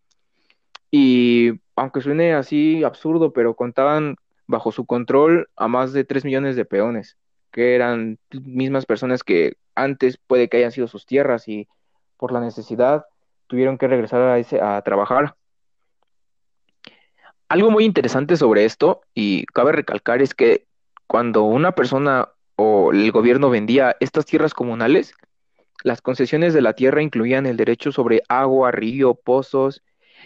Y 0.91 1.53
aunque 1.77 2.01
suene 2.01 2.33
así 2.33 2.83
absurdo, 2.83 3.31
pero 3.31 3.53
contaban 3.53 4.17
bajo 4.45 4.73
su 4.73 4.85
control 4.85 5.47
a 5.55 5.69
más 5.69 5.93
de 5.93 6.03
3 6.03 6.25
millones 6.25 6.57
de 6.57 6.65
peones, 6.65 7.15
que 7.49 7.75
eran 7.75 8.19
mismas 8.43 8.85
personas 8.85 9.23
que 9.23 9.55
antes 9.73 10.17
puede 10.17 10.49
que 10.49 10.57
hayan 10.57 10.73
sido 10.73 10.89
sus 10.89 11.05
tierras 11.05 11.47
y 11.47 11.69
por 12.17 12.31
la 12.31 12.39
necesidad 12.39 13.05
tuvieron 13.47 13.77
que 13.77 13.87
regresar 13.87 14.21
a, 14.21 14.39
ese, 14.39 14.61
a 14.61 14.81
trabajar. 14.81 15.35
Algo 17.49 17.69
muy 17.69 17.85
interesante 17.85 18.35
sobre 18.37 18.65
esto, 18.65 19.01
y 19.13 19.45
cabe 19.47 19.73
recalcar, 19.73 20.21
es 20.21 20.33
que 20.33 20.65
cuando 21.07 21.43
una 21.43 21.73
persona 21.73 22.29
o 22.55 22.91
el 22.91 23.11
gobierno 23.11 23.49
vendía 23.49 23.95
estas 23.99 24.25
tierras 24.25 24.53
comunales, 24.53 25.13
las 25.83 26.01
concesiones 26.01 26.53
de 26.53 26.61
la 26.61 26.73
tierra 26.73 27.01
incluían 27.01 27.45
el 27.45 27.57
derecho 27.57 27.91
sobre 27.91 28.23
agua, 28.29 28.71
río, 28.71 29.15
pozos, 29.15 29.83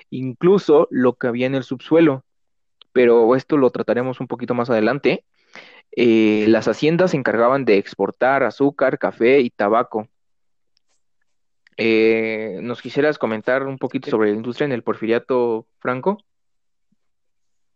incluso 0.10 0.88
lo 0.91 1.13
que 1.13 1.27
había 1.27 1.48
en 1.48 1.56
el 1.56 1.63
subsuelo. 1.63 2.24
Pero 2.94 3.36
esto 3.36 3.58
lo 3.58 3.72
trataremos 3.72 4.20
un 4.20 4.27
poquito 4.27 4.53
más 4.53 4.70
adelante. 4.70 5.25
Eh, 5.91 6.46
las 6.48 6.67
haciendas 6.67 7.12
se 7.12 7.17
encargaban 7.17 7.65
de 7.65 7.77
exportar 7.77 8.44
azúcar, 8.44 9.00
café 9.00 9.39
y 9.39 9.50
tabaco. 9.50 10.08
Eh, 11.77 12.60
¿nos 12.62 12.81
quisieras 12.81 13.19
comentar 13.19 13.63
un 13.63 13.77
poquito 13.77 14.10
sobre 14.10 14.31
la 14.31 14.36
industria 14.36 14.65
en 14.65 14.72
el 14.72 14.84
porfiriato, 14.84 15.67
Franco? 15.79 16.17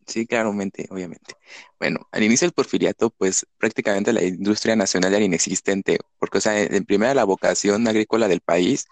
Sí, 0.07 0.25
claramente, 0.25 0.87
obviamente. 0.89 1.35
Bueno, 1.79 2.07
al 2.11 2.23
inicio 2.23 2.45
del 2.45 2.53
porfiriato, 2.53 3.11
pues 3.11 3.45
prácticamente 3.57 4.11
la 4.11 4.23
industria 4.23 4.75
nacional 4.75 5.13
era 5.13 5.23
inexistente, 5.23 5.99
porque, 6.17 6.39
o 6.39 6.41
sea, 6.41 6.59
en 6.61 6.85
primera 6.85 7.13
la 7.13 7.23
vocación 7.23 7.87
agrícola 7.87 8.27
del 8.27 8.41
país 8.41 8.87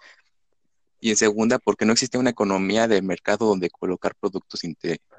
y 1.00 1.10
en 1.10 1.16
segunda 1.16 1.58
porque 1.58 1.84
no 1.84 1.92
existía 1.92 2.20
una 2.20 2.30
economía 2.30 2.86
de 2.86 3.02
mercado 3.02 3.46
donde 3.46 3.70
colocar 3.70 4.14
productos 4.14 4.60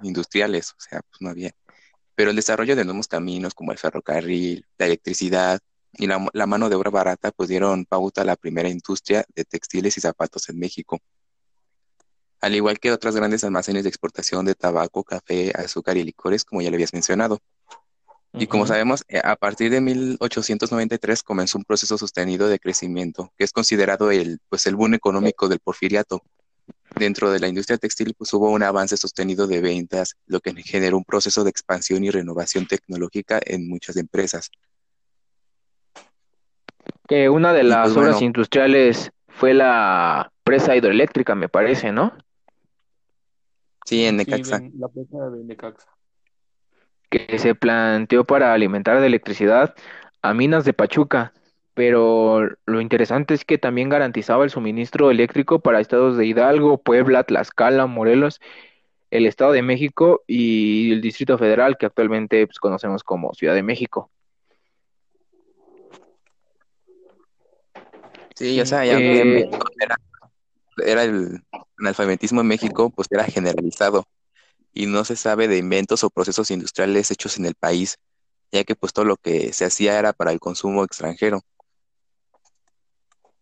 industriales, 0.02 0.72
o 0.72 0.80
sea, 0.80 1.02
pues 1.02 1.22
no 1.22 1.30
había. 1.30 1.52
Pero 2.16 2.30
el 2.30 2.36
desarrollo 2.36 2.76
de 2.76 2.86
nuevos 2.86 3.08
caminos 3.08 3.54
como 3.54 3.72
el 3.72 3.78
ferrocarril, 3.78 4.66
la 4.78 4.86
electricidad 4.86 5.60
y 5.94 6.08
la, 6.08 6.26
la 6.34 6.48
mano 6.48 6.70
de 6.70 6.76
obra 6.76 6.90
barata, 6.90 7.32
pues 7.32 7.50
dieron 7.50 7.86
pauta 7.86 8.22
a 8.22 8.26
la 8.26 8.36
primera 8.36 8.70
industria 8.70 9.26
de 9.36 9.46
textiles 9.46 9.98
y 9.98 10.02
zapatos 10.02 10.50
en 10.50 10.60
México. 10.60 11.00
al 12.42 12.56
igual 12.56 12.80
que 12.80 12.92
otras 12.92 13.16
grandes 13.16 13.44
almacenes 13.44 13.84
de 13.84 13.90
exportación 13.90 14.46
de 14.46 14.56
tabaco, 14.56 15.04
café, 15.04 15.52
azúcar 15.56 15.98
y 15.98 16.04
licores, 16.04 16.44
como 16.44 16.62
ya 16.62 16.70
le 16.72 16.76
habías 16.76 16.94
mencionado. 16.94 17.40
Y 18.34 18.48
como 18.48 18.66
sabemos, 18.66 19.04
eh, 19.10 19.20
a 19.24 19.36
partir 19.36 19.70
de 19.72 19.82
1893 19.82 21.22
comenzó 21.22 21.58
un 21.58 21.66
proceso 21.66 21.98
sostenido 21.98 22.48
de 22.48 22.60
crecimiento, 22.60 23.34
que 23.38 23.44
es 23.44 23.52
considerado 23.52 24.10
el, 24.10 24.40
pues, 24.50 24.66
el 24.66 24.76
boom 24.76 24.94
económico 24.94 25.50
del 25.50 25.60
porfiriato. 25.60 26.24
Dentro 26.96 27.32
de 27.32 27.40
la 27.40 27.48
industria 27.50 27.78
textil 27.78 28.14
pues, 28.18 28.34
hubo 28.34 28.50
un 28.50 28.64
avance 28.64 28.96
sostenido 28.96 29.48
de 29.48 29.60
ventas, 29.60 30.16
lo 30.28 30.40
que 30.40 30.54
generó 30.64 30.98
un 30.98 31.04
proceso 31.04 31.44
de 31.44 31.50
expansión 31.50 32.04
y 32.04 32.10
renovación 32.10 32.68
tecnológica 32.68 33.40
en 33.46 33.68
muchas 33.68 33.98
empresas. 33.98 34.50
Que 37.12 37.30
una 37.30 37.54
de 37.54 37.64
las 37.64 37.94
pues, 37.94 37.98
obras 37.98 38.22
industriales 38.22 39.12
fue 39.28 39.54
la 39.54 40.32
presa 40.44 40.76
hidroeléctrica, 40.76 41.36
me 41.36 41.50
parece, 41.50 41.92
¿no? 41.92 42.14
Sí, 43.86 44.06
en 44.06 44.18
Necaxa. 44.18 44.62
la 44.78 44.88
presa 44.88 45.30
de 45.30 45.44
Necaxa 45.44 45.92
que 47.12 47.38
se 47.40 47.54
planteó 47.54 48.24
para 48.24 48.54
alimentar 48.54 49.00
de 49.02 49.08
electricidad 49.08 49.76
a 50.22 50.34
minas 50.34 50.64
de 50.64 50.74
Pachuca, 50.74 51.34
pero 51.74 52.48
lo 52.66 52.82
interesante 52.82 53.34
es 53.34 53.44
que 53.44 53.58
también 53.58 53.90
garantizaba 53.90 54.46
el 54.46 54.50
suministro 54.50 55.12
eléctrico 55.12 55.60
para 55.60 55.82
estados 55.82 56.16
de 56.16 56.26
Hidalgo, 56.26 56.78
Puebla, 56.78 57.24
Tlaxcala, 57.24 57.86
Morelos, 57.86 58.40
el 59.10 59.26
Estado 59.26 59.52
de 59.52 59.62
México 59.62 60.22
y 60.26 60.94
el 60.94 61.02
Distrito 61.02 61.38
Federal, 61.38 61.78
que 61.78 61.86
actualmente 61.86 62.48
pues, 62.48 62.60
conocemos 62.60 63.04
como 63.04 63.34
Ciudad 63.34 63.56
de 63.56 63.64
México. 63.64 64.10
Sí, 68.36 68.60
o 68.60 68.66
sea, 68.66 68.86
ya 68.86 68.98
eh, 68.98 69.50
era, 69.80 69.98
era 70.86 71.04
el 71.04 71.44
analfabetismo 71.78 72.42
en 72.42 72.48
México, 72.48 72.90
pues 72.90 73.08
era 73.12 73.26
generalizado 73.26 74.06
y 74.74 74.86
no 74.86 75.04
se 75.04 75.16
sabe 75.16 75.48
de 75.48 75.58
inventos 75.58 76.04
o 76.04 76.10
procesos 76.10 76.52
industriales 76.52 77.12
hechos 77.12 77.38
en 77.38 77.46
el 77.46 77.56
país, 77.56 77.98
ya 78.52 78.64
que 78.64 78.76
pues 78.76 78.94
todo 78.94 79.06
lo 79.06 79.18
que 79.18 79.54
se 79.54 79.66
hacía 79.66 80.00
era 80.00 80.14
para 80.14 80.32
el 80.32 80.40
consumo 80.40 80.84
extranjero. 80.84 81.42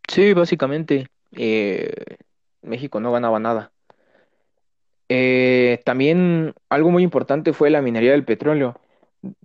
Sí, 0.07 0.33
básicamente, 0.33 1.07
eh, 1.33 2.17
México 2.61 2.99
no 2.99 3.11
ganaba 3.11 3.39
nada. 3.39 3.71
Eh, 5.07 5.81
también 5.85 6.53
algo 6.69 6.91
muy 6.91 7.03
importante 7.03 7.53
fue 7.53 7.69
la 7.69 7.81
minería 7.81 8.11
del 8.11 8.25
petróleo, 8.25 8.79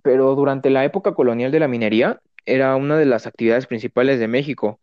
pero 0.03 0.35
durante 0.35 0.69
la 0.69 0.85
época 0.85 1.13
colonial 1.13 1.51
de 1.51 1.59
la 1.59 1.67
minería 1.67 2.21
era 2.45 2.75
una 2.75 2.97
de 2.97 3.05
las 3.05 3.25
actividades 3.25 3.65
principales 3.65 4.19
de 4.19 4.27
México, 4.27 4.79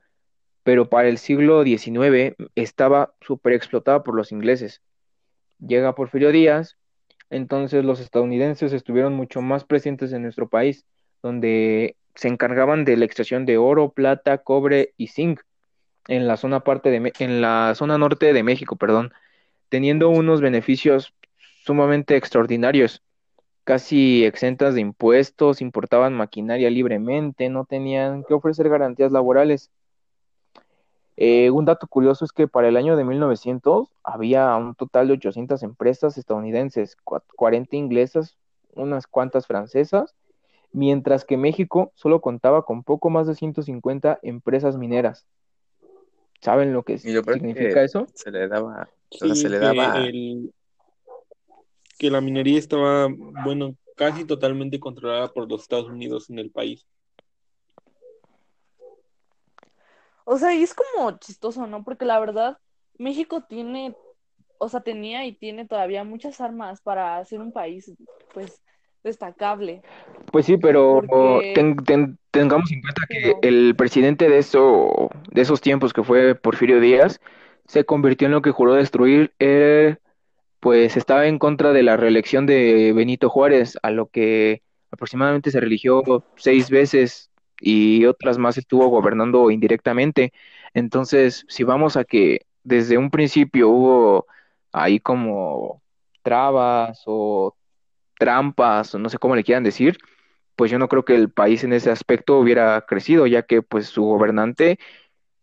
pero 0.63 0.89
para 0.89 1.09
el 1.09 1.19
siglo 1.19 1.65
XIX 1.65 2.37
estaba 2.55 3.15
súper 3.21 3.53
explotada 3.55 4.03
por 4.03 4.15
los 4.15 4.33
ingleses. 4.33 4.83
Llega 5.59 5.95
Porfirio 5.95 6.33
Díaz 6.33 6.77
entonces 7.33 7.83
los 7.83 7.99
estadounidenses 7.99 8.75
estuvieron 8.75 9.15
mucho 9.15 9.41
más 9.41 9.65
presentes 9.65 10.13
en 10.13 10.23
nuestro 10.23 10.51
país, 10.51 10.85
donde 11.23 11.97
se 12.15 12.29
encargaban 12.29 12.85
de 12.85 12.99
la 12.99 13.07
extracción 13.07 13.47
de 13.47 13.57
oro, 13.57 13.91
plata, 13.91 14.37
cobre 14.37 14.93
y 14.99 15.09
zinc 15.09 15.41
en 16.09 16.29
la 16.29 16.37
zona 16.37 16.61
parte 16.61 16.91
de 16.91 17.11
en 17.21 17.41
la 17.41 17.75
zona 17.75 17.97
norte 17.97 18.35
de 18.35 18.43
México, 18.43 18.77
perdón, 18.77 19.15
teniendo 19.71 20.11
unos 20.11 20.43
beneficios 20.43 21.15
sumamente 21.65 22.17
extraordinarios, 22.17 23.03
casi 23.65 24.27
exentas 24.27 24.75
de 24.75 24.83
impuestos, 24.83 25.63
importaban 25.63 26.13
maquinaria 26.13 26.69
libremente, 26.69 27.49
no 27.49 27.65
tenían 27.65 28.25
que 28.25 28.35
ofrecer 28.35 28.69
garantías 28.69 29.11
laborales. 29.11 29.71
Eh, 31.17 31.51
un 31.51 31.65
dato 31.65 31.87
curioso 31.87 32.25
es 32.25 32.33
que 32.33 32.49
para 32.49 32.69
el 32.69 32.77
año 32.77 32.97
de 32.97 33.05
1900 33.05 33.89
había 34.03 34.57
un 34.57 34.75
total 34.75 35.09
de 35.09 35.15
800 35.15 35.63
empresas 35.63 36.17
estadounidenses, 36.17 36.97
40 37.05 37.77
inglesas, 37.77 38.37
unas 38.75 39.07
cuantas 39.07 39.47
francesas, 39.47 40.15
mientras 40.73 41.25
que 41.25 41.37
México 41.37 41.93
solo 41.95 42.21
contaba 42.21 42.65
con 42.65 42.83
poco 42.83 43.11
más 43.11 43.27
de 43.27 43.35
150 43.35 44.21
empresas 44.23 44.79
mineras. 44.79 45.27
¿Saben 46.41 46.73
lo 46.73 46.83
que 46.83 46.99
significa 46.99 47.85
eso? 47.85 48.07
Se 48.15 48.31
le 48.31 48.49
daba, 48.49 48.89
se 49.11 49.49
le 49.49 49.59
daba... 49.59 49.95
que 51.99 52.11
la 52.11 52.21
minería 52.21 52.59
estaba, 52.59 53.07
bueno, 53.45 53.77
casi 53.97 54.25
totalmente 54.25 54.81
controlada 54.81 55.33
por 55.33 55.49
los 55.49 55.63
Estados 55.63 55.89
Unidos 55.89 56.31
en 56.31 56.39
el 56.39 56.51
país. 56.51 56.85
O 60.33 60.39
sea, 60.39 60.55
y 60.55 60.63
es 60.63 60.75
como 60.75 61.19
chistoso, 61.19 61.67
¿no? 61.67 61.85
Porque 61.85 62.07
la 62.07 62.19
verdad, 62.19 62.57
México 62.97 63.45
tiene, 63.47 63.95
o 64.57 64.71
sea, 64.71 64.81
tenía 64.81 65.27
y 65.27 65.33
tiene 65.35 65.67
todavía 65.67 66.05
muchas 66.05 66.41
armas 66.41 66.81
para 66.81 67.23
ser 67.27 67.41
un 67.41 67.53
país, 67.53 67.93
pues, 68.33 68.63
destacable. 69.05 69.83
Pues 70.31 70.47
sí, 70.47 70.57
pero 70.57 71.03
tengamos 72.31 72.73
en 72.73 72.81
cuenta 72.81 73.03
que 73.11 73.35
el 73.43 73.75
presidente 73.77 74.31
de, 74.31 74.39
eso, 74.39 75.11
de 75.31 75.43
esos 75.43 75.61
tiempos, 75.61 75.93
que 75.93 76.03
fue 76.03 76.35
Porfirio 76.35 76.81
Díaz, 76.81 77.21
se 77.67 77.85
convirtió 77.85 78.25
en 78.25 78.33
lo 78.33 78.41
que 78.41 78.53
juró 78.53 78.73
destruir, 78.73 79.35
eh, 79.39 79.97
pues 80.61 80.97
estaba 80.97 81.27
en 81.27 81.39
contra 81.39 81.75
de 81.75 81.83
la 81.83 81.99
reelección 81.99 82.47
de 82.47 82.95
Benito 82.95 83.29
Juárez, 83.29 83.77
a 83.83 83.91
lo 83.91 84.07
que 84.07 84.63
aproximadamente 84.91 85.51
se 85.51 85.61
religió 85.61 86.25
seis 86.37 86.71
veces 86.71 87.32
y 87.61 88.05
otras 88.07 88.39
más 88.39 88.59
estuvo 88.59 88.89
gobernando 88.89 89.51
indirectamente. 89.51 90.33
Entonces, 90.75 91.45
si 91.49 91.65
vamos 91.65 91.97
a 91.97 92.05
que 92.05 92.47
desde 92.65 92.99
un 92.99 93.11
principio 93.11 93.69
hubo 93.69 94.27
ahí 94.73 95.01
como 95.01 95.83
trabas 96.23 97.03
o 97.07 97.57
trampas 98.19 98.95
o 98.95 98.99
no 98.99 99.09
sé 99.09 99.19
cómo 99.19 99.37
le 99.37 99.45
quieran 99.45 99.65
decir, 99.65 99.99
pues 100.57 100.71
yo 100.71 100.79
no 100.79 100.89
creo 100.89 101.05
que 101.05 101.15
el 101.15 101.31
país 101.31 101.65
en 101.65 101.73
ese 101.73 101.91
aspecto 101.91 102.39
hubiera 102.39 102.81
crecido, 102.83 103.27
ya 103.27 103.43
que 103.43 103.63
pues 103.63 103.87
su 103.87 104.03
gobernante 104.05 104.79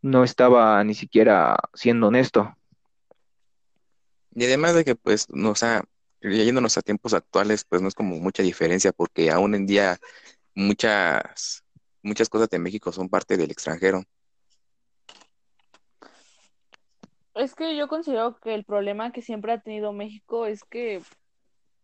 no 0.01 0.23
estaba 0.23 0.83
ni 0.83 0.93
siquiera 0.93 1.57
siendo 1.73 2.07
honesto. 2.07 2.55
Y 4.33 4.45
además 4.45 4.75
de 4.75 4.85
que 4.85 4.95
pues, 4.95 5.27
no, 5.29 5.51
o 5.51 5.55
sea, 5.55 5.83
yéndonos 6.21 6.77
a 6.77 6.81
tiempos 6.81 7.13
actuales, 7.13 7.65
pues 7.67 7.81
no 7.81 7.87
es 7.87 7.95
como 7.95 8.17
mucha 8.19 8.43
diferencia, 8.43 8.91
porque 8.91 9.31
aún 9.31 9.55
en 9.55 9.65
día 9.65 9.97
muchas 10.55 11.63
muchas 12.01 12.29
cosas 12.29 12.49
de 12.49 12.59
México 12.59 12.91
son 12.91 13.09
parte 13.09 13.37
del 13.37 13.51
extranjero. 13.51 14.03
Es 17.35 17.55
que 17.55 17.77
yo 17.77 17.87
considero 17.87 18.37
que 18.39 18.53
el 18.53 18.65
problema 18.65 19.11
que 19.11 19.21
siempre 19.21 19.53
ha 19.53 19.61
tenido 19.61 19.93
México 19.93 20.45
es 20.45 20.63
que, 20.63 21.01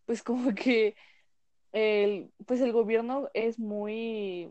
pues 0.06 0.22
como 0.22 0.54
que 0.54 0.96
el, 1.72 2.32
pues 2.46 2.62
el 2.62 2.72
gobierno 2.72 3.30
es 3.34 3.60
muy, 3.60 4.50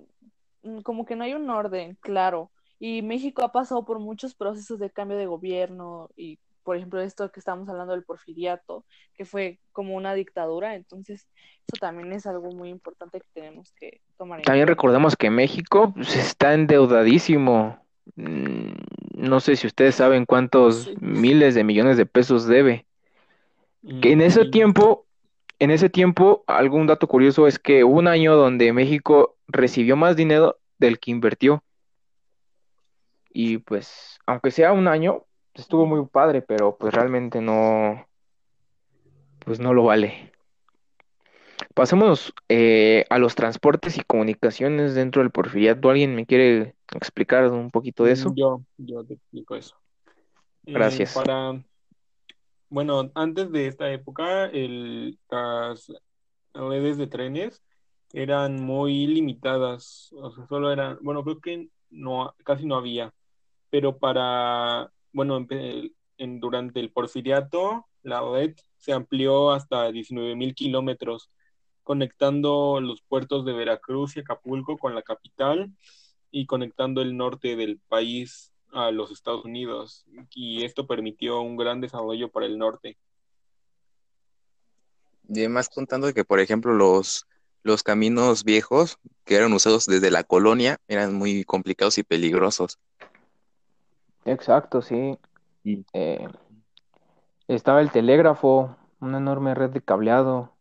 mm, 0.63 0.81
como 0.81 1.05
que 1.05 1.17
no 1.17 1.25
hay 1.25 1.35
un 1.35 1.49
orden 1.51 1.97
claro. 2.01 2.51
Y 2.79 3.03
México 3.03 3.43
ha 3.43 3.53
pasado 3.53 3.85
por 3.85 3.99
muchos 3.99 4.35
procesos 4.35 4.79
de 4.79 4.91
cambio 4.91 5.17
de 5.17 5.27
gobierno 5.27 6.11
y 6.17 6.39
por 6.65 6.77
ejemplo, 6.77 7.01
esto 7.01 7.31
que 7.31 7.41
estamos 7.41 7.69
hablando 7.69 7.93
del 7.93 8.03
porfiriato, 8.03 8.85
que 9.15 9.25
fue 9.25 9.61
como 9.73 9.95
una 9.95 10.15
dictadura, 10.15 10.75
entonces 10.75 11.29
eso 11.69 11.79
también 11.79 12.13
es 12.13 12.27
algo 12.27 12.51
muy 12.53 12.71
importante 12.71 13.21
que 13.21 13.27
tenemos 13.33 13.73
que 13.79 14.01
tomar 14.17 14.41
en 14.41 14.45
También 14.45 14.67
recordemos 14.67 15.15
que 15.17 15.31
México 15.31 15.93
pues, 15.95 16.17
está 16.17 16.55
endeudadísimo. 16.55 17.79
Mm, 18.17 18.73
no 19.15 19.41
sé 19.41 19.57
si 19.57 19.67
ustedes 19.67 19.95
saben 19.95 20.25
cuántos 20.27 20.91
miles 21.01 21.55
de 21.55 21.65
millones 21.65 21.97
de 21.97 22.07
pesos 22.07 22.47
debe. 22.47 22.87
Que 24.01 24.13
en 24.13 24.23
ese 24.23 24.47
tiempo, 24.47 25.07
en 25.59 25.71
ese 25.71 25.91
tiempo, 25.91 26.43
algún 26.47 26.87
dato 26.87 27.07
curioso 27.07 27.47
es 27.47 27.59
que 27.59 27.85
hubo 27.85 27.99
un 27.99 28.09
año 28.09 28.35
donde 28.35 28.73
México 28.73 29.37
recibió 29.47 29.95
más 29.97 30.17
dinero 30.17 30.59
del 30.79 30.99
que 30.99 31.11
invirtió. 31.11 31.63
Y 33.31 33.59
pues, 33.59 34.19
aunque 34.27 34.51
sea 34.51 34.73
un 34.73 34.89
año, 34.89 35.25
estuvo 35.55 35.87
muy 35.87 36.05
padre, 36.07 36.43
pero 36.43 36.77
pues 36.77 36.93
realmente 36.93 37.41
no, 37.41 38.07
pues 39.41 39.61
no 39.61 39.73
lo 39.73 39.85
vale. 39.85 40.33
Pasemos 41.75 42.33
eh, 42.49 43.05
a 43.11 43.19
los 43.19 43.35
transportes 43.35 43.99
y 43.99 44.03
comunicaciones 44.03 44.95
dentro 44.95 45.23
del 45.23 45.31
porfiriato. 45.31 45.91
¿Alguien 45.91 46.15
me 46.15 46.27
quiere 46.27 46.75
explicar 46.95 47.51
un 47.51 47.71
poquito 47.71 48.05
de 48.05 48.13
eso? 48.13 48.33
Yo, 48.37 48.63
yo 48.79 49.05
te 49.05 49.15
explico 49.15 49.57
eso. 49.57 49.77
Eh, 50.67 50.73
Gracias. 50.73 51.15
para, 51.15 51.61
bueno, 52.69 53.11
antes 53.15 53.51
de 53.51 53.67
esta 53.67 53.91
época, 53.91 54.47
el, 54.47 55.19
las 55.31 55.93
redes 56.55 56.97
de 56.97 57.07
trenes 57.07 57.63
eran 58.13 58.61
muy 58.61 59.07
limitadas, 59.09 60.13
o 60.13 60.31
sea, 60.31 60.47
solo 60.47 60.73
eran, 60.73 60.99
bueno, 61.03 61.25
creo 61.25 61.41
que 61.41 61.69
no, 61.91 62.33
casi 62.45 62.65
no 62.65 62.77
había, 62.77 63.13
pero 63.71 63.99
para 63.99 64.93
bueno, 65.15 65.47
en, 66.19 66.41
durante 66.41 66.81
el 66.81 66.91
porfiriato, 66.91 67.87
la 68.03 68.21
red 68.21 68.55
se 68.77 68.93
amplió 68.93 69.53
hasta 69.53 69.91
19.000 69.91 70.55
kilómetros, 70.55 71.31
conectando 71.83 72.81
los 72.81 73.01
puertos 73.01 73.47
de 73.47 73.53
Veracruz 73.53 74.17
y 74.17 74.21
Acapulco 74.21 74.77
con 74.77 74.95
la 74.95 75.03
capital 75.03 75.73
y 76.31 76.47
conectando 76.47 77.01
el 77.01 77.17
norte 77.17 77.57
del 77.57 77.79
país 77.89 78.53
a 78.73 78.91
los 78.91 79.13
Estados 79.13 79.45
Unidos 79.45 80.05
y 80.35 80.65
esto 80.65 80.87
permitió 80.87 81.41
un 81.41 81.57
gran 81.57 81.81
desarrollo 81.81 82.31
para 82.31 82.47
el 82.47 82.59
norte. 82.59 82.99
Y 85.29 85.39
además 85.39 85.69
contando 85.69 86.13
que, 86.13 86.25
por 86.25 86.41
ejemplo, 86.41 86.75
los, 86.75 87.27
los 87.63 87.85
caminos 87.85 88.43
viejos 88.43 88.99
que 89.25 89.37
eran 89.37 89.53
usados 89.53 89.87
desde 89.87 90.11
la 90.11 90.25
colonia 90.25 90.79
eran 90.89 91.15
muy 91.15 91.45
complicados 91.45 91.99
y 91.99 92.03
peligrosos. 92.03 92.79
Exacto, 94.25 94.83
sí. 94.83 95.19
Eh, 95.93 96.27
estaba 97.49 97.81
el 97.81 97.91
telégrafo, 97.91 98.77
una 99.01 99.19
enorme 99.19 99.55
red 99.55 99.71
de 99.71 99.83
cableado 99.83 100.55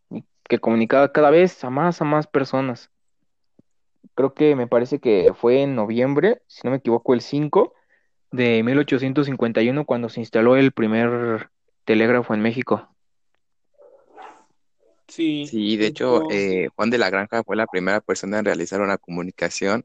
que 0.44 0.58
comunicaba 0.58 1.12
cada 1.12 1.30
vez 1.30 1.64
a 1.64 1.70
más 1.70 2.00
a 2.00 2.04
más 2.04 2.26
personas. 2.26 2.90
Creo 4.14 4.34
que 4.34 4.54
me 4.54 4.66
parece 4.66 5.00
que 5.00 5.32
fue 5.34 5.62
en 5.62 5.74
noviembre, 5.74 6.42
si 6.46 6.60
no 6.64 6.70
me 6.70 6.76
equivoco, 6.76 7.14
el 7.14 7.20
5 7.20 7.74
de 8.30 8.62
1851 8.62 9.84
cuando 9.86 10.08
se 10.08 10.20
instaló 10.20 10.56
el 10.56 10.72
primer 10.72 11.50
telégrafo 11.84 12.34
en 12.34 12.42
México. 12.42 12.88
Sí, 15.08 15.46
sí 15.46 15.76
de 15.76 15.86
hecho, 15.86 16.22
eh, 16.30 16.68
Juan 16.74 16.90
de 16.90 16.98
la 16.98 17.10
Granja 17.10 17.42
fue 17.44 17.56
la 17.56 17.66
primera 17.66 18.00
persona 18.00 18.38
en 18.38 18.44
realizar 18.44 18.80
una 18.80 18.98
comunicación 18.98 19.84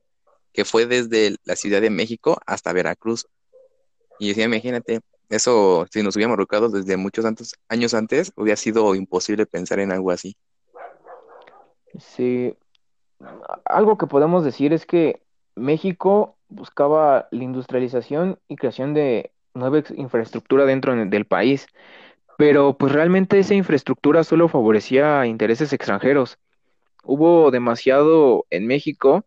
que 0.54 0.66
fue 0.66 0.86
desde 0.86 1.36
la 1.44 1.56
Ciudad 1.56 1.82
de 1.82 1.90
México 1.90 2.40
hasta 2.46 2.74
Veracruz. 2.74 3.28
Y 4.20 4.30
decía, 4.30 4.46
imagínate, 4.46 5.00
eso, 5.30 5.86
si 5.92 6.04
nos 6.04 6.16
hubiéramos 6.16 6.38
rocado 6.38 6.70
desde 6.70 6.98
muchos 6.98 7.26
años 7.70 7.94
antes, 7.94 8.32
hubiera 8.36 8.58
sido 8.58 8.96
imposible 8.96 9.46
pensar 9.46 9.80
en 9.80 9.92
algo 9.92 10.12
así. 10.12 10.36
Sí, 11.98 12.56
algo 13.66 13.98
que 13.98 14.08
podemos 14.08 14.44
decir 14.44 14.74
es 14.74 14.86
que 14.86 15.22
México 15.56 16.36
buscaba 16.50 17.28
la 17.32 17.44
industrialización 17.44 18.40
y 18.48 18.56
creación 18.56 18.94
de 18.94 19.32
nueva 19.54 19.84
infraestructura 19.96 20.66
dentro 20.66 20.96
del 20.96 21.26
país, 21.26 21.68
pero 22.38 22.78
pues 22.78 22.94
realmente 22.94 23.40
esa 23.40 23.54
infraestructura 23.54 24.24
solo 24.24 24.48
favorecía 24.48 25.26
intereses 25.26 25.74
extranjeros. 25.74 26.38
Hubo 27.04 27.52
demasiado 27.52 28.46
en 28.50 28.68
México, 28.68 29.26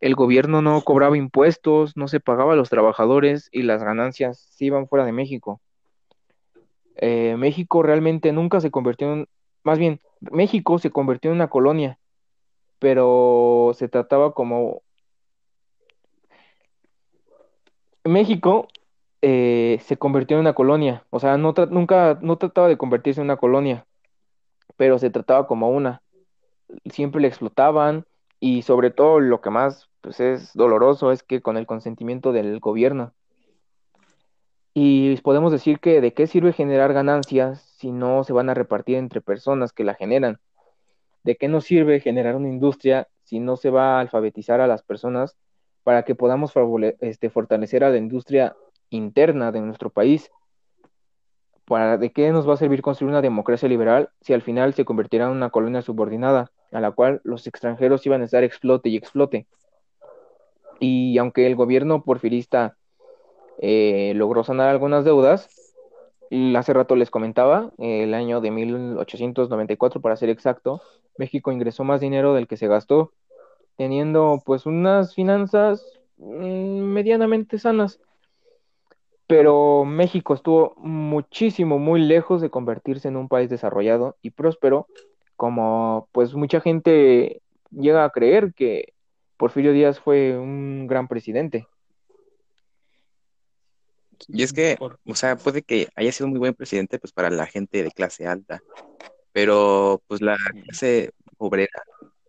el 0.00 0.14
gobierno 0.14 0.62
no 0.62 0.80
cobraba 0.82 1.16
impuestos, 1.16 1.96
no 1.96 2.08
se 2.08 2.20
pagaba 2.20 2.54
a 2.54 2.56
los 2.56 2.70
trabajadores 2.70 3.48
y 3.52 3.62
las 3.62 3.82
ganancias 3.82 4.38
se 4.38 4.64
iban 4.66 4.88
fuera 4.88 5.04
de 5.04 5.12
México. 5.12 5.60
Eh, 6.96 7.36
México 7.38 7.82
realmente 7.82 8.32
nunca 8.32 8.60
se 8.60 8.70
convirtió 8.70 9.12
en, 9.12 9.28
más 9.62 9.78
bien, 9.78 10.00
México 10.20 10.78
se 10.78 10.90
convirtió 10.90 11.30
en 11.30 11.36
una 11.36 11.48
colonia, 11.48 11.98
pero 12.78 13.72
se 13.74 13.88
trataba 13.88 14.32
como 14.32 14.82
México 18.04 18.68
eh, 19.22 19.78
se 19.84 19.98
convirtió 19.98 20.36
en 20.36 20.40
una 20.40 20.54
colonia, 20.54 21.04
o 21.10 21.20
sea, 21.20 21.36
no 21.36 21.52
nunca, 21.70 22.18
no 22.22 22.38
trataba 22.38 22.68
de 22.68 22.78
convertirse 22.78 23.20
en 23.20 23.26
una 23.26 23.36
colonia, 23.36 23.86
pero 24.76 24.98
se 24.98 25.10
trataba 25.10 25.46
como 25.46 25.70
una. 25.70 26.02
Siempre 26.90 27.20
le 27.20 27.28
explotaban 27.28 28.06
y 28.38 28.62
sobre 28.62 28.90
todo 28.90 29.20
lo 29.20 29.42
que 29.42 29.50
más 29.50 29.89
pues, 30.00 30.20
es 30.20 30.52
doloroso 30.54 31.12
es 31.12 31.22
que 31.22 31.40
con 31.40 31.56
el 31.56 31.66
consentimiento 31.66 32.32
del 32.32 32.58
gobierno. 32.60 33.12
Y 34.72 35.16
podemos 35.22 35.52
decir 35.52 35.80
que 35.80 36.00
de 36.00 36.14
qué 36.14 36.26
sirve 36.26 36.52
generar 36.52 36.92
ganancias 36.92 37.60
si 37.78 37.90
no 37.90 38.24
se 38.24 38.32
van 38.32 38.48
a 38.50 38.54
repartir 38.54 38.96
entre 38.96 39.20
personas 39.20 39.72
que 39.72 39.84
la 39.84 39.94
generan. 39.94 40.38
¿De 41.24 41.36
qué 41.36 41.48
nos 41.48 41.64
sirve 41.64 42.00
generar 42.00 42.36
una 42.36 42.48
industria 42.48 43.08
si 43.24 43.40
no 43.40 43.56
se 43.56 43.70
va 43.70 43.96
a 43.96 44.00
alfabetizar 44.00 44.60
a 44.60 44.66
las 44.66 44.82
personas 44.82 45.36
para 45.82 46.04
que 46.04 46.14
podamos 46.14 46.52
este, 47.00 47.30
fortalecer 47.30 47.84
a 47.84 47.90
la 47.90 47.96
industria 47.96 48.56
interna 48.90 49.52
de 49.52 49.60
nuestro 49.60 49.90
país. 49.90 50.30
¿Para 51.64 51.96
de 51.96 52.10
qué 52.10 52.32
nos 52.32 52.48
va 52.48 52.54
a 52.54 52.56
servir 52.56 52.82
construir 52.82 53.10
una 53.10 53.22
democracia 53.22 53.68
liberal 53.68 54.10
si 54.20 54.32
al 54.32 54.42
final 54.42 54.74
se 54.74 54.84
convertirá 54.84 55.26
en 55.26 55.30
una 55.30 55.50
colonia 55.50 55.82
subordinada 55.82 56.50
a 56.72 56.80
la 56.80 56.90
cual 56.90 57.20
los 57.22 57.46
extranjeros 57.46 58.04
iban 58.06 58.22
a 58.22 58.24
estar 58.24 58.42
explote 58.42 58.88
y 58.88 58.96
explote? 58.96 59.46
Y 60.80 61.18
aunque 61.18 61.46
el 61.46 61.54
gobierno 61.54 62.02
porfirista 62.02 62.76
eh, 63.58 64.12
logró 64.16 64.42
sanar 64.42 64.68
algunas 64.68 65.04
deudas, 65.04 65.74
hace 66.56 66.72
rato 66.72 66.96
les 66.96 67.10
comentaba, 67.10 67.70
el 67.78 68.14
año 68.14 68.40
de 68.40 68.50
1894 68.50 70.00
para 70.00 70.16
ser 70.16 70.30
exacto, 70.30 70.80
México 71.18 71.52
ingresó 71.52 71.84
más 71.84 72.00
dinero 72.00 72.34
del 72.34 72.46
que 72.46 72.56
se 72.56 72.68
gastó, 72.68 73.12
teniendo 73.76 74.42
pues 74.44 74.66
unas 74.66 75.14
finanzas 75.14 75.84
mm, 76.16 76.80
medianamente 76.80 77.58
sanas. 77.58 78.00
Pero 79.26 79.84
México 79.84 80.34
estuvo 80.34 80.74
muchísimo, 80.76 81.78
muy 81.78 82.00
lejos 82.00 82.40
de 82.40 82.50
convertirse 82.50 83.08
en 83.08 83.16
un 83.16 83.28
país 83.28 83.48
desarrollado 83.48 84.16
y 84.22 84.30
próspero, 84.30 84.86
como 85.36 86.08
pues 86.12 86.34
mucha 86.34 86.60
gente 86.60 87.42
llega 87.70 88.04
a 88.04 88.10
creer 88.10 88.54
que 88.54 88.92
Porfirio 89.40 89.72
Díaz 89.72 89.98
fue 89.98 90.36
un 90.38 90.86
gran 90.86 91.08
presidente. 91.08 91.66
Y 94.28 94.42
es 94.42 94.52
que, 94.52 94.76
o 94.78 95.14
sea, 95.14 95.36
puede 95.36 95.62
que 95.62 95.88
haya 95.96 96.12
sido 96.12 96.28
muy 96.28 96.38
buen 96.38 96.52
presidente 96.52 96.98
pues 96.98 97.10
para 97.10 97.30
la 97.30 97.46
gente 97.46 97.82
de 97.82 97.90
clase 97.90 98.26
alta, 98.26 98.60
pero 99.32 100.02
pues 100.06 100.20
la 100.20 100.36
clase 100.64 101.12
obrera 101.38 101.82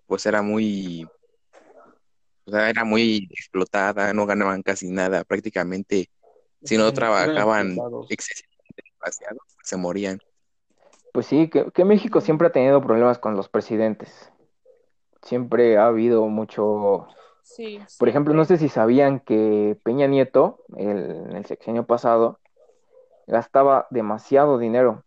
pues 0.05 0.25
era 0.25 0.41
muy, 0.41 1.05
o 2.45 2.51
sea, 2.51 2.69
era 2.69 2.85
muy 2.85 3.27
explotada, 3.31 4.13
no 4.13 4.25
ganaban 4.25 4.63
casi 4.63 4.89
nada, 4.89 5.25
prácticamente 5.25 6.09
si 6.63 6.77
no 6.77 6.93
trabajaban 6.93 7.75
excesivamente 8.09 8.83
demasiado, 8.93 9.39
se 9.61 9.75
morían. 9.75 10.21
Pues 11.11 11.25
sí, 11.25 11.49
que, 11.49 11.83
México 11.83 12.21
siempre 12.21 12.47
ha 12.47 12.51
tenido 12.53 12.81
problemas 12.81 13.19
con 13.19 13.35
los 13.35 13.49
presidentes. 13.49 14.30
Siempre 15.23 15.77
ha 15.77 15.87
habido 15.87 16.27
mucho... 16.27 17.07
Sí, 17.43 17.79
Por 17.99 18.07
ejemplo, 18.07 18.33
no 18.33 18.45
sé 18.45 18.57
si 18.57 18.69
sabían 18.69 19.19
que 19.19 19.77
Peña 19.83 20.07
Nieto, 20.07 20.59
en 20.77 21.35
el 21.35 21.45
sexenio 21.45 21.85
pasado, 21.85 22.39
gastaba 23.27 23.87
demasiado 23.89 24.57
dinero. 24.57 25.03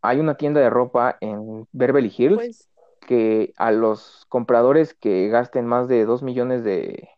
Hay 0.00 0.20
una 0.20 0.36
tienda 0.36 0.60
de 0.60 0.70
ropa 0.70 1.16
en 1.20 1.66
Beverly 1.72 2.12
Hills 2.16 2.36
pues 2.36 2.68
que 3.06 3.52
a 3.56 3.70
los 3.70 4.26
compradores 4.28 4.94
que 4.94 5.28
gasten 5.28 5.64
más 5.64 5.88
de 5.88 6.04
2 6.04 6.22
millones 6.22 6.64
de, 6.64 7.08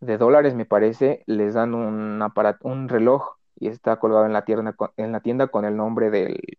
de 0.00 0.18
dólares, 0.18 0.54
me 0.54 0.66
parece, 0.66 1.22
les 1.26 1.54
dan 1.54 1.74
un 1.74 2.20
aparato, 2.22 2.68
un 2.68 2.88
reloj 2.88 3.36
y 3.58 3.68
está 3.68 3.96
colgado 3.96 4.26
en 4.26 4.32
la 4.32 4.44
tienda 4.44 4.76
en 4.96 5.12
la 5.12 5.20
tienda 5.20 5.46
con 5.46 5.64
el 5.64 5.76
nombre 5.76 6.10
del 6.10 6.58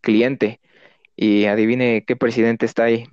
cliente. 0.00 0.60
Y 1.14 1.46
adivine 1.46 2.04
qué 2.04 2.14
presidente 2.16 2.66
está 2.66 2.84
ahí. 2.84 3.06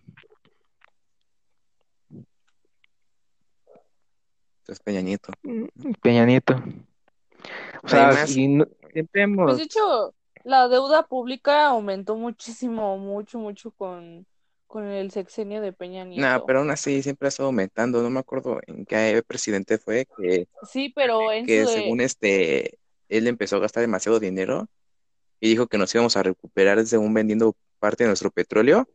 Es 4.74 4.80
Peña 4.80 5.02
Nieto. 5.02 5.32
Mm, 5.44 5.66
Peña 6.02 6.26
Nieto. 6.26 6.56
O 7.84 7.88
sea, 7.88 8.10
Pues 8.10 9.58
de 9.58 9.64
hecho, 9.64 10.16
la 10.44 10.68
deuda 10.68 11.06
pública 11.06 11.68
aumentó 11.68 12.16
muchísimo, 12.16 12.98
mucho, 12.98 13.38
mucho 13.38 13.70
con, 13.70 14.26
con 14.66 14.86
el 14.86 15.12
sexenio 15.12 15.62
de 15.62 15.74
Peña 15.74 16.06
Nieto. 16.06 16.28
No, 16.28 16.46
pero 16.48 16.60
aún 16.60 16.72
así 16.72 17.04
siempre 17.04 17.28
ha 17.28 17.30
estado 17.30 17.48
aumentando. 17.48 18.02
No 18.02 18.10
me 18.10 18.20
acuerdo 18.20 18.60
en 18.66 18.84
qué 18.88 19.22
presidente 19.28 19.78
fue 19.78 20.08
que, 20.18 20.48
sí, 20.64 20.92
pero 20.96 21.32
en 21.32 21.46
que 21.46 21.68
según 21.68 22.02
este, 22.02 22.80
él 23.10 23.28
empezó 23.28 23.58
a 23.58 23.60
gastar 23.60 23.82
demasiado 23.82 24.20
dinero 24.20 24.68
y 25.40 25.50
dijo 25.50 25.68
que 25.68 25.78
nos 25.78 25.94
íbamos 25.94 26.18
a 26.18 26.24
recuperar 26.24 26.84
según 26.88 27.14
vendiendo 27.14 27.56
parte 27.78 28.06
de 28.06 28.08
nuestro 28.08 28.32
petróleo 28.32 28.88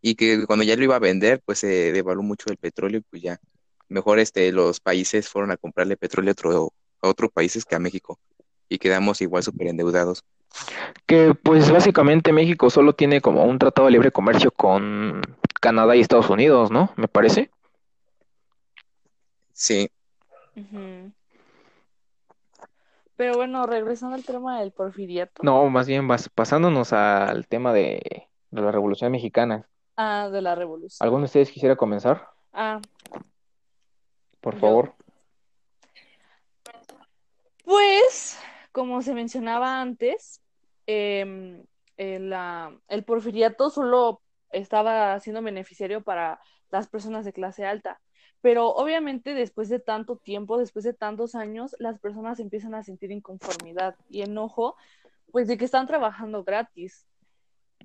y 0.00 0.14
que 0.14 0.46
cuando 0.46 0.64
ya 0.64 0.76
lo 0.76 0.84
iba 0.84 0.96
a 0.96 1.00
vender, 1.00 1.42
pues 1.44 1.58
se 1.58 1.92
devaluó 1.92 2.22
mucho 2.22 2.46
el 2.48 2.56
petróleo 2.56 3.00
y 3.00 3.02
pues 3.02 3.20
ya, 3.20 3.38
mejor 3.92 4.18
este, 4.18 4.50
los 4.52 4.80
países 4.80 5.28
fueron 5.28 5.50
a 5.50 5.56
comprarle 5.56 5.96
petróleo 5.96 6.30
a, 6.30 6.32
otro, 6.32 6.72
a 7.02 7.08
otros 7.08 7.30
países 7.30 7.64
que 7.64 7.74
a 7.74 7.78
México 7.78 8.18
y 8.68 8.78
quedamos 8.78 9.20
igual 9.20 9.42
súper 9.42 9.68
endeudados. 9.68 10.24
Que 11.06 11.34
pues 11.34 11.70
básicamente 11.70 12.32
México 12.32 12.70
solo 12.70 12.94
tiene 12.94 13.20
como 13.20 13.44
un 13.44 13.58
tratado 13.58 13.86
de 13.86 13.92
libre 13.92 14.10
comercio 14.10 14.50
con 14.50 15.22
Canadá 15.60 15.94
y 15.96 16.00
Estados 16.00 16.30
Unidos, 16.30 16.70
¿no? 16.70 16.92
Me 16.96 17.08
parece. 17.08 17.50
Sí. 19.52 19.90
Pero 23.16 23.34
bueno, 23.34 23.66
regresando 23.66 24.16
al 24.16 24.24
tema 24.24 24.60
del 24.60 24.72
porfiriato. 24.72 25.42
No, 25.42 25.68
más 25.68 25.86
bien 25.86 26.08
pasándonos 26.34 26.92
al 26.92 27.46
tema 27.46 27.72
de, 27.72 28.28
la 28.50 28.72
Revolución 28.72 29.12
Mexicana. 29.12 29.68
Ah, 29.96 30.28
de 30.30 30.42
la 30.42 30.54
Revolución. 30.54 31.04
¿Alguno 31.04 31.22
de 31.22 31.26
ustedes 31.26 31.50
quisiera 31.50 31.76
comenzar? 31.76 32.28
Ah. 32.52 32.80
Por 34.42 34.58
favor. 34.58 34.94
Pues, 37.64 38.38
como 38.72 39.00
se 39.00 39.14
mencionaba 39.14 39.80
antes, 39.80 40.42
Em, 40.86 41.64
el, 41.96 42.34
el 42.88 43.04
porfiriato 43.04 43.70
solo 43.70 44.20
estaba 44.50 45.18
siendo 45.20 45.42
beneficiario 45.42 46.02
para 46.02 46.40
las 46.70 46.88
personas 46.88 47.24
de 47.24 47.32
clase 47.32 47.64
alta, 47.64 48.00
Pero 48.40 48.68
obviamente 48.70 49.34
después 49.34 49.68
de 49.68 49.78
tanto 49.78 50.16
tiempo, 50.16 50.58
después 50.58 50.84
de 50.84 50.94
tantos 50.94 51.34
años, 51.36 51.76
las 51.78 52.00
personas 52.00 52.40
empiezan 52.40 52.74
a 52.74 52.82
sentir 52.82 53.12
inconformidad 53.12 53.94
y 54.10 54.22
enojo, 54.22 54.76
pues 55.30 55.46
de 55.46 55.56
que 55.56 55.64
están 55.64 55.86
trabajando 55.86 56.42
gratis. 56.42 57.06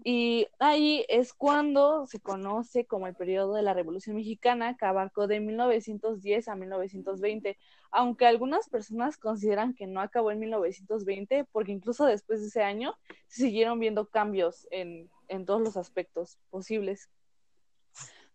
Y 0.03 0.47
ahí 0.59 1.05
es 1.09 1.33
cuando 1.33 2.05
se 2.07 2.19
conoce 2.19 2.85
como 2.85 3.07
el 3.07 3.15
periodo 3.15 3.53
de 3.53 3.61
la 3.61 3.73
Revolución 3.73 4.15
Mexicana, 4.15 4.77
que 4.77 4.85
abarcó 4.85 5.27
de 5.27 5.39
1910 5.39 6.47
a 6.47 6.55
1920, 6.55 7.57
aunque 7.91 8.25
algunas 8.25 8.69
personas 8.69 9.17
consideran 9.17 9.73
que 9.73 9.87
no 9.87 10.01
acabó 10.01 10.31
en 10.31 10.39
1920, 10.39 11.45
porque 11.51 11.71
incluso 11.71 12.05
después 12.05 12.41
de 12.41 12.47
ese 12.47 12.63
año 12.63 12.95
se 13.27 13.43
siguieron 13.43 13.79
viendo 13.79 14.09
cambios 14.09 14.67
en, 14.71 15.09
en 15.27 15.45
todos 15.45 15.61
los 15.61 15.77
aspectos 15.77 16.37
posibles. 16.49 17.09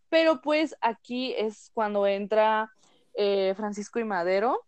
Pero 0.09 0.41
pues 0.41 0.75
aquí 0.81 1.33
es 1.33 1.71
cuando 1.73 2.05
entra 2.05 2.71
eh, 3.15 3.53
Francisco 3.55 3.99
y 3.99 4.03
Madero, 4.03 4.65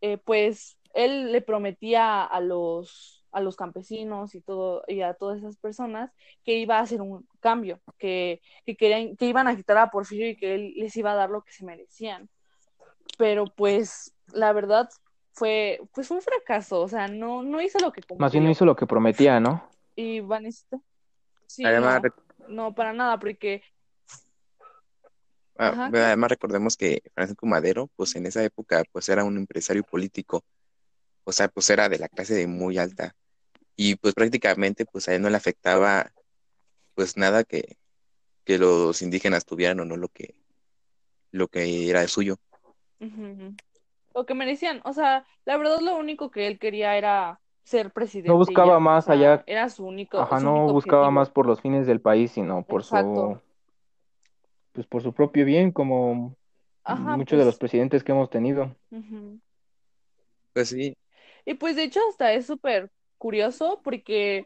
eh, 0.00 0.18
pues 0.18 0.76
él 0.94 1.32
le 1.32 1.40
prometía 1.40 2.24
a 2.24 2.40
los 2.40 3.17
a 3.32 3.40
los 3.40 3.56
campesinos 3.56 4.34
y 4.34 4.40
todo 4.40 4.82
y 4.86 5.02
a 5.02 5.14
todas 5.14 5.38
esas 5.38 5.56
personas 5.56 6.10
que 6.44 6.58
iba 6.58 6.78
a 6.78 6.82
hacer 6.82 7.00
un 7.00 7.26
cambio, 7.40 7.80
que, 7.98 8.40
que 8.64 8.76
querían, 8.76 9.16
que 9.16 9.26
iban 9.26 9.48
a 9.48 9.56
quitar 9.56 9.78
a 9.78 9.90
Porfirio 9.90 10.28
y 10.28 10.36
que 10.36 10.54
él 10.54 10.74
les 10.76 10.96
iba 10.96 11.12
a 11.12 11.16
dar 11.16 11.30
lo 11.30 11.42
que 11.42 11.52
se 11.52 11.64
merecían. 11.64 12.28
Pero 13.16 13.44
pues 13.46 14.14
la 14.32 14.52
verdad 14.52 14.88
fue 15.32 15.80
pues 15.92 16.10
un 16.10 16.20
fracaso, 16.20 16.80
o 16.80 16.88
sea, 16.88 17.08
no, 17.08 17.42
no 17.42 17.60
hizo 17.60 17.78
lo 17.78 17.92
que 17.92 18.02
Más 18.16 18.32
bien 18.32 18.44
no 18.44 18.50
hizo 18.50 18.64
lo 18.64 18.76
que 18.76 18.86
prometía, 18.86 19.38
¿no? 19.40 19.68
Y 19.94 20.20
Vanessa. 20.20 20.80
Sí, 21.46 21.64
Además, 21.64 22.02
no, 22.38 22.48
no, 22.48 22.74
para 22.74 22.92
nada, 22.92 23.18
porque 23.18 23.62
ah, 25.58 25.68
Ajá. 25.68 25.86
además 25.86 26.30
recordemos 26.30 26.76
que 26.76 27.02
Francisco 27.14 27.46
Madero, 27.46 27.88
pues 27.96 28.14
en 28.16 28.26
esa 28.26 28.42
época, 28.44 28.82
pues 28.92 29.08
era 29.08 29.24
un 29.24 29.36
empresario 29.36 29.82
político, 29.82 30.42
o 31.28 31.32
sea, 31.32 31.48
pues 31.48 31.68
era 31.68 31.90
de 31.90 31.98
la 31.98 32.08
clase 32.08 32.34
de 32.34 32.46
muy 32.46 32.78
alta 32.78 33.14
y 33.76 33.96
pues 33.96 34.14
prácticamente 34.14 34.86
pues 34.86 35.08
a 35.08 35.14
él 35.14 35.20
no 35.20 35.28
le 35.28 35.36
afectaba 35.36 36.10
pues 36.94 37.18
nada 37.18 37.44
que, 37.44 37.76
que 38.44 38.56
los 38.56 39.02
indígenas 39.02 39.44
tuvieran 39.44 39.78
o 39.80 39.84
no 39.84 39.98
lo 39.98 40.08
que 40.08 40.34
lo 41.30 41.48
que 41.48 41.90
era 41.90 42.08
suyo. 42.08 42.38
Ujú. 43.00 43.54
Lo 44.14 44.24
que 44.24 44.32
merecían, 44.32 44.80
o 44.84 44.94
sea, 44.94 45.26
la 45.44 45.58
verdad 45.58 45.80
lo 45.80 45.98
único 45.98 46.30
que 46.30 46.46
él 46.46 46.58
quería 46.58 46.96
era 46.96 47.42
ser 47.62 47.92
presidente. 47.92 48.30
No 48.30 48.38
buscaba 48.38 48.76
ya, 48.76 48.78
más 48.78 49.04
o 49.04 49.12
sea, 49.12 49.14
allá. 49.14 49.44
Era 49.46 49.68
su 49.68 49.84
único. 49.84 50.18
Ajá, 50.18 50.40
su 50.40 50.46
no 50.46 50.52
único 50.56 50.72
buscaba 50.72 51.02
objetivo. 51.02 51.20
más 51.20 51.28
por 51.28 51.44
los 51.44 51.60
fines 51.60 51.86
del 51.86 52.00
país, 52.00 52.32
sino 52.32 52.62
por 52.64 52.80
Exacto. 52.80 53.42
su, 54.24 54.32
pues 54.72 54.86
por 54.86 55.02
su 55.02 55.12
propio 55.12 55.44
bien, 55.44 55.72
como 55.72 56.34
Ajá, 56.84 57.18
muchos 57.18 57.38
de 57.38 57.44
los 57.44 57.56
pues, 57.56 57.70
presidentes 57.70 58.02
que 58.02 58.12
hemos 58.12 58.30
tenido. 58.30 58.74
Pues 60.54 60.70
sí, 60.70 60.96
Y 61.48 61.54
pues 61.54 61.76
de 61.76 61.84
hecho 61.84 62.00
hasta 62.10 62.30
es 62.34 62.44
súper 62.44 62.90
curioso 63.16 63.80
porque 63.82 64.44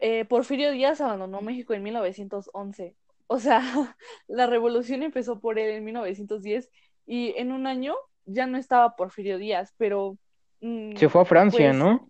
eh, 0.00 0.26
Porfirio 0.26 0.70
Díaz 0.70 1.00
abandonó 1.00 1.40
México 1.40 1.72
en 1.72 1.82
1911. 1.82 2.94
O 3.26 3.38
sea, 3.38 3.60
la 4.28 4.46
revolución 4.46 5.02
empezó 5.02 5.40
por 5.40 5.58
él 5.58 5.70
en 5.70 5.84
1910 5.84 6.68
y 7.06 7.32
en 7.38 7.52
un 7.52 7.66
año 7.66 7.94
ya 8.26 8.46
no 8.46 8.58
estaba 8.58 8.96
Porfirio 8.96 9.38
Díaz, 9.38 9.72
pero 9.78 10.18
mm, 10.60 10.94
Se 10.96 11.08
fue 11.08 11.22
a 11.22 11.24
Francia, 11.24 11.70
pues, 11.70 11.78
¿no? 11.78 12.06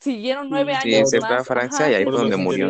siguieron 0.00 0.50
nueve 0.50 0.74
Sí, 0.82 0.94
años 0.94 1.08
se 1.08 1.18
fue 1.18 1.28
a 1.30 1.32
más. 1.38 1.46
Francia 1.46 1.86
ajá, 1.86 1.92
y 1.92 1.94
ahí 1.94 2.04
fue 2.04 2.12
donde 2.12 2.36
murió. 2.36 2.68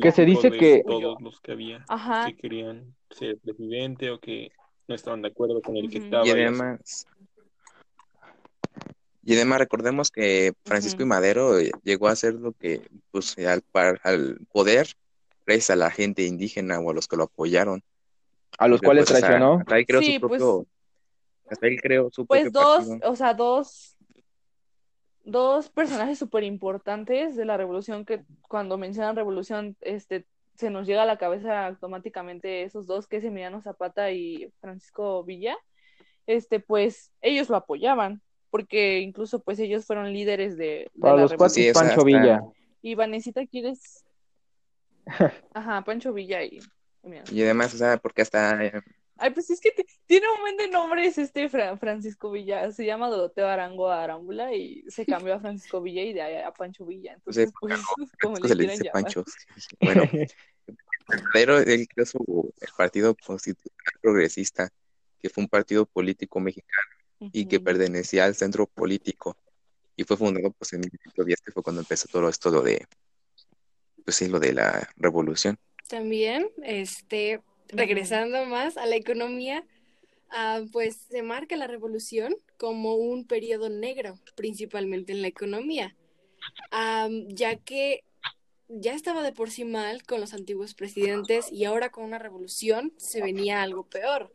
Que 0.00 0.12
se 0.12 0.24
dice 0.24 0.52
que- 0.52 0.84
todos 0.86 1.20
los 1.20 1.40
que 1.40 1.50
había 1.50 1.84
Ajá. 1.88 2.26
que 2.26 2.36
querían 2.36 2.94
ser 3.10 3.38
presidente 3.38 4.12
o 4.12 4.20
que 4.20 4.52
no 4.86 4.94
estaban 4.94 5.20
de 5.20 5.28
acuerdo 5.28 5.60
con 5.62 5.76
el 5.76 5.90
que 5.90 5.98
estaba. 5.98 6.24
y 6.24 6.30
además 6.30 7.08
y 9.26 9.34
además 9.34 9.58
recordemos 9.58 10.10
que 10.10 10.54
Francisco 10.64 11.02
y. 11.02 11.04
Madero 11.04 11.58
eh, 11.58 11.72
llegó 11.82 12.08
a 12.08 12.12
hacer 12.12 12.34
lo 12.34 12.52
que 12.52 12.80
pues 13.10 13.36
al, 13.38 13.60
par- 13.60 14.00
al 14.04 14.38
poder 14.52 14.86
gracias 15.44 15.70
a 15.70 15.76
la 15.76 15.90
gente 15.90 16.22
indígena 16.24 16.78
o 16.80 16.90
a 16.90 16.94
los 16.94 17.06
que 17.08 17.16
lo 17.16 17.24
apoyaron. 17.24 17.82
A 18.58 18.68
los 18.68 18.80
cuales 18.80 19.04
pues, 19.06 19.18
traicionó. 19.20 19.58
hasta 19.58 19.84
creó 19.86 20.00
Sí, 20.00 20.14
su 20.14 20.20
pues- 20.28 20.40
propio 20.40 20.66
hasta 21.50 21.66
él 21.66 21.80
creó 21.82 22.10
su 22.10 22.24
Pues 22.26 22.50
dos, 22.52 22.86
partido. 22.88 23.10
o 23.10 23.14
sea, 23.16 23.34
dos, 23.34 23.96
dos 25.24 25.68
personajes 25.70 26.18
súper 26.18 26.44
importantes 26.44 27.36
de 27.36 27.44
la 27.44 27.56
revolución 27.56 28.04
que 28.04 28.24
cuando 28.48 28.78
mencionan 28.78 29.14
revolución, 29.16 29.76
este, 29.80 30.24
se 30.54 30.70
nos 30.70 30.86
llega 30.86 31.02
a 31.02 31.06
la 31.06 31.18
cabeza 31.18 31.66
automáticamente 31.66 32.62
esos 32.62 32.86
dos, 32.86 33.06
que 33.06 33.18
es 33.18 33.24
Emiliano 33.24 33.60
Zapata 33.62 34.10
y 34.10 34.50
Francisco 34.60 35.22
Villa, 35.24 35.56
este, 36.26 36.58
pues 36.60 37.12
ellos 37.20 37.48
lo 37.48 37.56
apoyaban, 37.56 38.20
porque 38.56 39.00
incluso 39.00 39.40
pues 39.42 39.58
ellos 39.58 39.84
fueron 39.84 40.10
líderes 40.14 40.56
de, 40.56 40.64
de 40.64 40.90
Para 40.98 41.16
la 41.16 41.22
los 41.22 41.34
cuates, 41.34 41.74
Pancho 41.74 41.90
hasta- 41.90 42.04
Villa. 42.04 42.40
Y 42.80 42.94
Vanesita, 42.94 43.44
¿quieres? 43.46 44.04
Ajá, 45.52 45.82
Pancho 45.84 46.12
Villa 46.14 46.42
y. 46.42 46.58
Y 47.30 47.42
además, 47.42 47.74
o 47.74 47.76
sea, 47.76 47.98
porque 47.98 48.22
hasta 48.22 48.64
eh, 48.64 48.80
Ay, 49.18 49.30
pues 49.30 49.50
es 49.50 49.60
que 49.60 49.70
te- 49.72 49.84
tiene 50.06 50.26
un 50.34 50.40
buen 50.40 50.56
de 50.56 50.68
nombres 50.68 51.18
este 51.18 51.48
Fra- 51.50 51.76
Francisco 51.76 52.30
Villa. 52.30 52.72
Se 52.72 52.84
llama 52.86 53.08
Doroteo 53.10 53.46
Arango 53.46 53.88
Arámbula 53.90 54.54
y 54.54 54.84
se 54.88 55.04
cambió 55.28 55.34
a 55.34 55.40
Francisco 55.40 55.82
Villa 55.82 56.02
y 56.02 56.12
de 56.14 56.22
ahí 56.22 56.36
a 56.42 56.50
Pancho 56.52 56.86
Villa. 56.86 57.12
Entonces, 57.12 57.52
pues, 57.60 57.78
como 58.22 58.38
le 58.38 58.48
se 58.48 58.54
le 58.54 58.62
dice 58.64 58.84
llamar. 58.84 59.02
Pancho. 59.04 59.24
Bueno, 59.80 60.02
Madero, 61.34 61.58
él 61.58 61.86
creó 61.88 62.06
su, 62.06 62.52
el 62.60 62.68
Partido 62.76 63.14
Constitucional 63.14 63.92
Progresista, 64.00 64.70
que 65.20 65.28
fue 65.28 65.44
un 65.44 65.48
partido 65.48 65.86
político 65.86 66.40
mexicano 66.40 66.82
y 67.20 67.46
que 67.46 67.60
pertenecía 67.60 68.24
al 68.24 68.34
centro 68.34 68.66
político. 68.66 69.36
Y 69.96 70.04
fue 70.04 70.16
fundado 70.16 70.50
pues 70.52 70.72
en 70.72 70.80
1910, 70.80 71.40
que 71.40 71.52
fue 71.52 71.62
cuando 71.62 71.80
empezó 71.80 72.08
todo 72.08 72.28
esto 72.28 72.50
lo 72.50 72.62
de, 72.62 72.86
pues 74.04 74.16
sí, 74.16 74.28
lo 74.28 74.38
de 74.38 74.52
la 74.52 74.88
revolución. 74.96 75.58
También, 75.88 76.50
este, 76.62 77.40
regresando 77.68 78.44
más 78.44 78.76
a 78.76 78.86
la 78.86 78.96
economía, 78.96 79.64
ah, 80.30 80.62
pues 80.72 80.96
se 81.08 81.22
marca 81.22 81.56
la 81.56 81.66
revolución 81.66 82.36
como 82.58 82.96
un 82.96 83.26
periodo 83.26 83.68
negro, 83.68 84.18
principalmente 84.34 85.12
en 85.12 85.22
la 85.22 85.28
economía, 85.28 85.96
Am, 86.70 87.28
ya 87.28 87.56
que 87.56 88.04
ya 88.68 88.94
estaba 88.94 89.22
de 89.22 89.32
por 89.32 89.50
sí 89.50 89.64
mal 89.64 90.02
con 90.02 90.20
los 90.20 90.34
antiguos 90.34 90.74
presidentes 90.74 91.52
y 91.52 91.64
ahora 91.64 91.90
con 91.90 92.04
una 92.04 92.18
revolución 92.18 92.92
se 92.96 93.22
venía 93.22 93.62
algo 93.62 93.84
peor, 93.84 94.32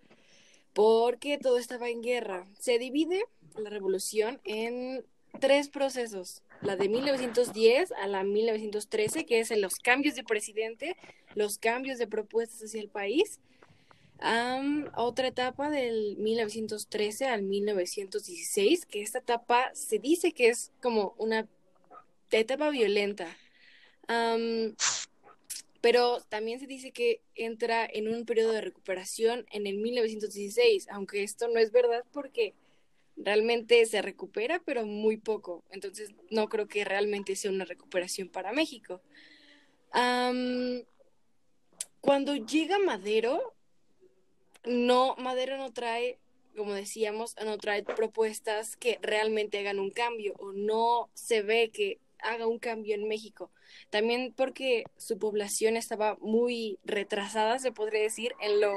porque 0.73 1.37
todo 1.37 1.57
estaba 1.57 1.89
en 1.89 2.01
guerra. 2.01 2.47
Se 2.59 2.79
divide 2.79 3.25
la 3.57 3.69
revolución 3.69 4.39
en 4.45 5.05
tres 5.39 5.69
procesos, 5.69 6.43
la 6.61 6.75
de 6.75 6.89
1910 6.89 7.91
a 7.93 8.07
la 8.07 8.23
1913, 8.23 9.25
que 9.25 9.39
es 9.39 9.51
en 9.51 9.61
los 9.61 9.75
cambios 9.75 10.15
de 10.15 10.23
presidente, 10.23 10.95
los 11.35 11.57
cambios 11.57 11.97
de 11.97 12.07
propuestas 12.07 12.63
hacia 12.63 12.81
el 12.81 12.89
país. 12.89 13.39
Am, 14.19 14.91
otra 14.95 15.27
etapa 15.27 15.69
del 15.71 16.15
1913 16.17 17.25
al 17.25 17.43
1916, 17.43 18.85
que 18.85 19.01
esta 19.01 19.19
etapa 19.19 19.71
se 19.73 19.97
dice 19.97 20.31
que 20.31 20.49
es 20.49 20.71
como 20.81 21.15
una 21.17 21.47
etapa 22.29 22.69
violenta. 22.69 23.35
Pero 25.81 26.21
también 26.29 26.59
se 26.59 26.67
dice 26.67 26.91
que 26.91 27.21
entra 27.35 27.85
en 27.91 28.07
un 28.07 28.25
periodo 28.25 28.51
de 28.51 28.61
recuperación 28.61 29.45
en 29.51 29.65
el 29.65 29.77
1916, 29.77 30.87
aunque 30.91 31.23
esto 31.23 31.47
no 31.47 31.59
es 31.59 31.71
verdad 31.71 32.05
porque 32.13 32.53
realmente 33.17 33.85
se 33.87 34.01
recupera, 34.01 34.61
pero 34.63 34.85
muy 34.85 35.17
poco. 35.17 35.63
Entonces 35.71 36.11
no 36.29 36.47
creo 36.49 36.67
que 36.67 36.85
realmente 36.85 37.35
sea 37.35 37.51
una 37.51 37.65
recuperación 37.65 38.29
para 38.29 38.53
México. 38.53 39.01
Cuando 41.99 42.35
llega 42.35 42.79
Madero, 42.79 43.53
no, 44.63 45.15
Madero 45.17 45.57
no 45.57 45.73
trae, 45.73 46.19
como 46.55 46.73
decíamos, 46.73 47.35
no 47.43 47.57
trae 47.57 47.83
propuestas 47.83 48.75
que 48.75 48.99
realmente 49.01 49.59
hagan 49.59 49.79
un 49.79 49.89
cambio 49.91 50.33
o 50.39 50.51
no 50.51 51.09
se 51.13 51.41
ve 51.41 51.71
que 51.71 51.99
haga 52.23 52.47
un 52.47 52.59
cambio 52.59 52.95
en 52.95 53.07
México. 53.07 53.51
También 53.89 54.33
porque 54.35 54.83
su 54.97 55.17
población 55.17 55.77
estaba 55.77 56.17
muy 56.21 56.79
retrasada, 56.83 57.59
se 57.59 57.71
podría 57.71 58.01
decir, 58.01 58.33
en 58.41 58.61
lo 58.61 58.73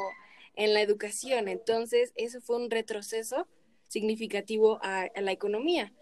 en 0.57 0.75
la 0.75 0.81
educación. 0.81 1.49
Entonces, 1.49 2.13
eso 2.17 2.41
fue 2.41 2.57
un 2.57 2.71
retroceso 2.71 3.47
significativo 3.89 4.79
a, 4.83 5.09
la 5.17 5.33
economía. 5.33 5.93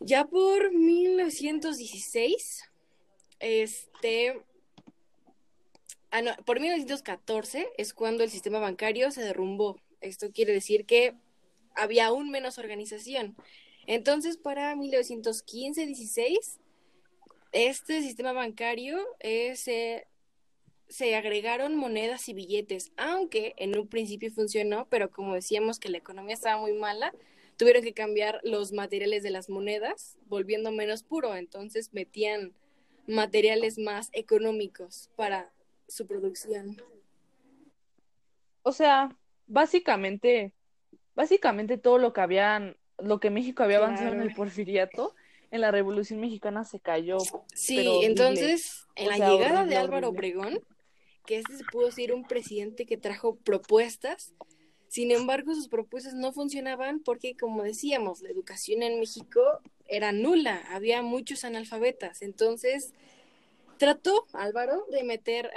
Ya 0.00 0.24
por 0.26 0.72
1916, 0.72 2.64
este, 3.38 4.40
ah, 6.10 6.22
por 6.44 6.60
1914 6.60 7.68
es 7.76 7.94
cuando 7.94 8.24
el 8.24 8.30
sistema 8.30 8.58
bancario 8.58 9.10
se 9.10 9.22
derrumbó. 9.22 9.80
Esto 10.00 10.32
quiere 10.32 10.52
decir 10.52 10.86
que 10.86 11.14
había 11.74 12.06
aún 12.06 12.30
menos 12.30 12.58
organización. 12.58 13.36
Entonces, 13.86 14.36
para 14.36 14.74
1915-16, 14.74 16.58
este 17.52 18.02
sistema 18.02 18.32
bancario 18.32 18.98
eh, 19.20 19.56
se 19.56 20.06
se 20.92 21.16
agregaron 21.16 21.74
monedas 21.74 22.28
y 22.28 22.34
billetes, 22.34 22.92
aunque 22.98 23.54
en 23.56 23.78
un 23.78 23.88
principio 23.88 24.30
funcionó, 24.30 24.86
pero 24.90 25.10
como 25.10 25.34
decíamos 25.34 25.78
que 25.78 25.88
la 25.88 25.96
economía 25.96 26.34
estaba 26.34 26.60
muy 26.60 26.74
mala, 26.74 27.14
tuvieron 27.56 27.82
que 27.82 27.94
cambiar 27.94 28.40
los 28.42 28.72
materiales 28.72 29.22
de 29.22 29.30
las 29.30 29.48
monedas, 29.48 30.18
volviendo 30.26 30.70
menos 30.70 31.02
puro, 31.02 31.34
entonces 31.34 31.94
metían 31.94 32.52
materiales 33.06 33.78
más 33.78 34.10
económicos 34.12 35.08
para 35.16 35.50
su 35.88 36.06
producción. 36.06 36.76
O 38.62 38.72
sea, 38.72 39.16
básicamente, 39.46 40.52
básicamente 41.14 41.78
todo 41.78 41.96
lo 41.96 42.12
que 42.12 42.20
habían, 42.20 42.76
lo 43.02 43.20
que 43.20 43.30
México 43.30 43.62
había 43.62 43.78
avanzado 43.78 44.12
en 44.12 44.20
el 44.20 44.34
porfiriato, 44.34 45.14
en 45.50 45.60
la 45.60 45.70
Revolución 45.70 46.20
Mexicana 46.20 46.64
se 46.64 46.80
cayó. 46.80 47.18
Sí, 47.54 48.00
entonces, 48.02 48.86
en 48.96 49.08
la 49.08 49.30
llegada 49.30 49.64
de 49.64 49.76
Álvaro 49.76 50.08
Obregón, 50.08 50.60
que 51.26 51.38
este 51.38 51.56
se 51.56 51.64
pudo 51.64 51.90
ser 51.90 52.12
un 52.12 52.24
presidente 52.24 52.86
que 52.86 52.96
trajo 52.96 53.36
propuestas, 53.36 54.32
sin 54.88 55.10
embargo, 55.10 55.54
sus 55.54 55.68
propuestas 55.68 56.12
no 56.12 56.32
funcionaban 56.32 57.00
porque, 57.00 57.34
como 57.34 57.62
decíamos, 57.62 58.20
la 58.20 58.28
educación 58.28 58.82
en 58.82 59.00
México 59.00 59.40
era 59.86 60.12
nula, 60.12 60.62
había 60.70 61.00
muchos 61.00 61.44
analfabetas. 61.44 62.20
Entonces, 62.20 62.92
trató 63.78 64.26
Álvaro 64.34 64.84
de 64.90 65.02
meter 65.02 65.50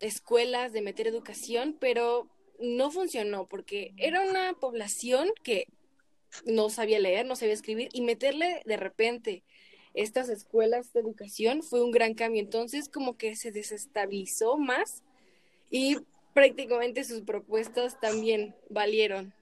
escuelas, 0.00 0.72
de 0.72 0.82
meter 0.82 1.06
educación, 1.06 1.76
pero 1.78 2.28
no 2.58 2.90
funcionó 2.90 3.46
porque 3.46 3.92
era 3.98 4.22
una 4.22 4.54
población 4.54 5.30
que 5.42 5.68
no 6.44 6.68
sabía 6.70 6.98
leer, 6.98 7.26
no 7.26 7.36
sabía 7.36 7.54
escribir 7.54 7.88
y 7.92 8.02
meterle 8.02 8.62
de 8.64 8.76
repente 8.76 9.42
estas 9.94 10.28
escuelas 10.28 10.92
de 10.92 11.00
educación 11.00 11.62
fue 11.62 11.82
un 11.82 11.90
gran 11.90 12.14
cambio. 12.14 12.42
Entonces, 12.42 12.88
como 12.88 13.16
que 13.16 13.34
se 13.34 13.50
desestabilizó 13.50 14.58
más 14.58 15.02
y 15.70 15.96
prácticamente 16.34 17.02
sus 17.02 17.22
propuestas 17.22 17.98
también 17.98 18.54
valieron. 18.68 19.32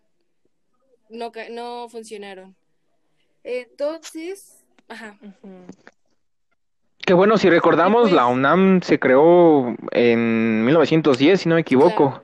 No, 1.11 1.33
no 1.51 1.89
funcionaron. 1.89 2.55
Entonces, 3.43 4.65
ajá. 4.89 5.19
Que 7.05 7.13
bueno, 7.13 7.37
si 7.37 7.51
recordamos, 7.51 8.03
pues 8.03 8.13
la 8.15 8.27
UNAM 8.27 8.81
se 8.81 8.99
creó 8.99 9.77
en 9.91 10.65
1910, 10.65 11.41
si 11.41 11.49
no 11.49 11.57
me 11.57 11.61
equivoco. 11.61 12.23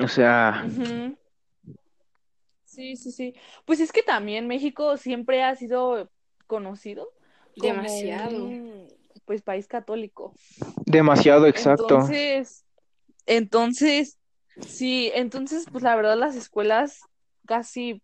O 0.00 0.08
sea... 0.08 0.64
Sí, 2.80 2.96
sí, 2.96 3.12
sí. 3.12 3.34
Pues 3.66 3.78
es 3.80 3.92
que 3.92 4.02
también 4.02 4.46
México 4.46 4.96
siempre 4.96 5.42
ha 5.42 5.54
sido 5.54 6.10
conocido 6.46 7.12
demasiado 7.54 8.48
pues 9.26 9.42
país 9.42 9.68
católico. 9.68 10.32
Demasiado 10.86 11.46
exacto. 11.46 11.82
Entonces, 11.82 12.64
entonces, 13.26 14.18
sí, 14.66 15.12
entonces, 15.14 15.66
pues 15.70 15.84
la 15.84 15.94
verdad 15.94 16.16
las 16.16 16.36
escuelas 16.36 17.02
casi, 17.44 18.02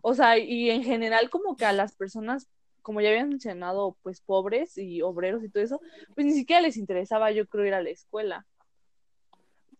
o 0.00 0.14
sea, 0.14 0.38
y 0.38 0.70
en 0.70 0.82
general 0.82 1.28
como 1.28 1.54
que 1.54 1.66
a 1.66 1.74
las 1.74 1.94
personas, 1.94 2.48
como 2.80 3.02
ya 3.02 3.10
habían 3.10 3.28
mencionado, 3.28 3.98
pues 4.02 4.22
pobres 4.22 4.78
y 4.78 5.02
obreros 5.02 5.44
y 5.44 5.50
todo 5.50 5.62
eso, 5.62 5.80
pues 6.14 6.26
ni 6.26 6.32
siquiera 6.32 6.62
les 6.62 6.78
interesaba, 6.78 7.30
yo 7.30 7.46
creo, 7.46 7.66
ir 7.66 7.74
a 7.74 7.82
la 7.82 7.90
escuela. 7.90 8.46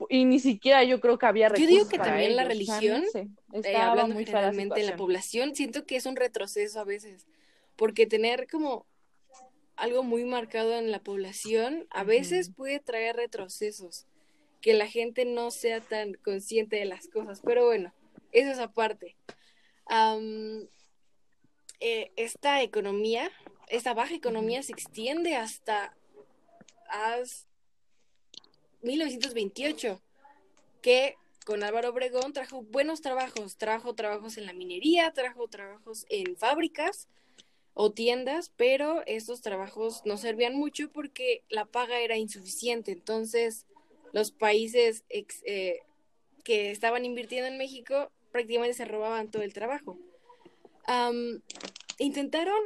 Y 0.09 0.25
ni 0.25 0.39
siquiera 0.41 0.85
yo 0.85 1.01
creo 1.01 1.19
que 1.19 1.27
había 1.27 1.49
recursos 1.49 1.71
Yo 1.71 1.77
digo 1.77 1.89
que 1.89 1.99
también 1.99 2.37
la 2.37 2.45
religión, 2.45 3.05
eh, 3.53 3.77
hablando 3.77 4.15
muy 4.15 4.25
generalmente 4.25 4.81
en 4.81 4.87
la 4.87 4.97
población, 4.97 5.55
siento 5.55 5.87
que 5.87 5.97
es 5.97 6.07
un 6.07 6.17
retroceso 6.17 6.81
a 6.81 6.85
veces, 6.85 7.27
porque 7.77 8.07
tener 8.07 8.47
como 8.49 8.87
algo 9.77 10.03
muy 10.03 10.25
marcado 10.25 10.77
en 10.79 10.91
la 10.91 11.01
población 11.01 11.87
a 11.91 12.05
veces 12.05 12.51
puede 12.51 12.79
traer 12.81 13.17
retrocesos, 13.17 14.07
que 14.61 14.75
la 14.75 14.87
gente 14.87 15.25
no 15.25 15.51
sea 15.51 15.81
tan 15.81 16.15
consciente 16.15 16.77
de 16.77 16.85
las 16.85 17.09
cosas, 17.09 17.41
pero 17.45 17.67
bueno, 17.67 17.93
eso 18.33 18.51
es 18.51 18.59
aparte. 18.59 19.17
Eh, 21.81 22.13
esta 22.17 22.63
economía, 22.63 23.31
esta 23.69 23.93
baja 23.95 24.15
economía 24.15 24.63
se 24.63 24.73
extiende 24.73 25.37
hasta, 25.37 25.95
hasta 26.89 27.54
1928, 28.85 30.01
que 30.81 31.17
con 31.45 31.63
Álvaro 31.63 31.91
Obregón 31.91 32.33
trajo 32.33 32.63
buenos 32.63 33.01
trabajos, 33.01 33.57
trajo 33.57 33.95
trabajos 33.95 34.39
en 34.39 34.47
la 34.47 34.53
minería, 34.53 35.13
trajo 35.13 35.49
trabajos 35.49 36.07
en 36.09 36.37
fábricas, 36.37 37.09
o 37.75 37.91
tiendas, 37.93 38.53
pero 38.57 39.03
estos 39.07 39.43
trabajos 39.43 40.03
no 40.05 40.17
servían 40.17 40.55
mucho 40.55 40.91
porque 40.93 41.43
la 41.49 41.65
paga 41.67 41.99
era 41.99 42.17
insuficiente. 42.17 42.93
Entonces, 42.93 43.67
los 44.13 44.31
países 44.31 45.05
eh, 45.11 45.81
que 46.45 46.71
estaban 46.71 47.05
invirtiendo 47.05 47.49
en 47.49 47.59
México 47.59 48.13
prácticamente 48.31 48.75
se 48.75 48.85
robaban 48.85 49.31
todo 49.31 49.43
el 49.43 49.53
trabajo. 49.53 49.99
intentaron 51.99 52.61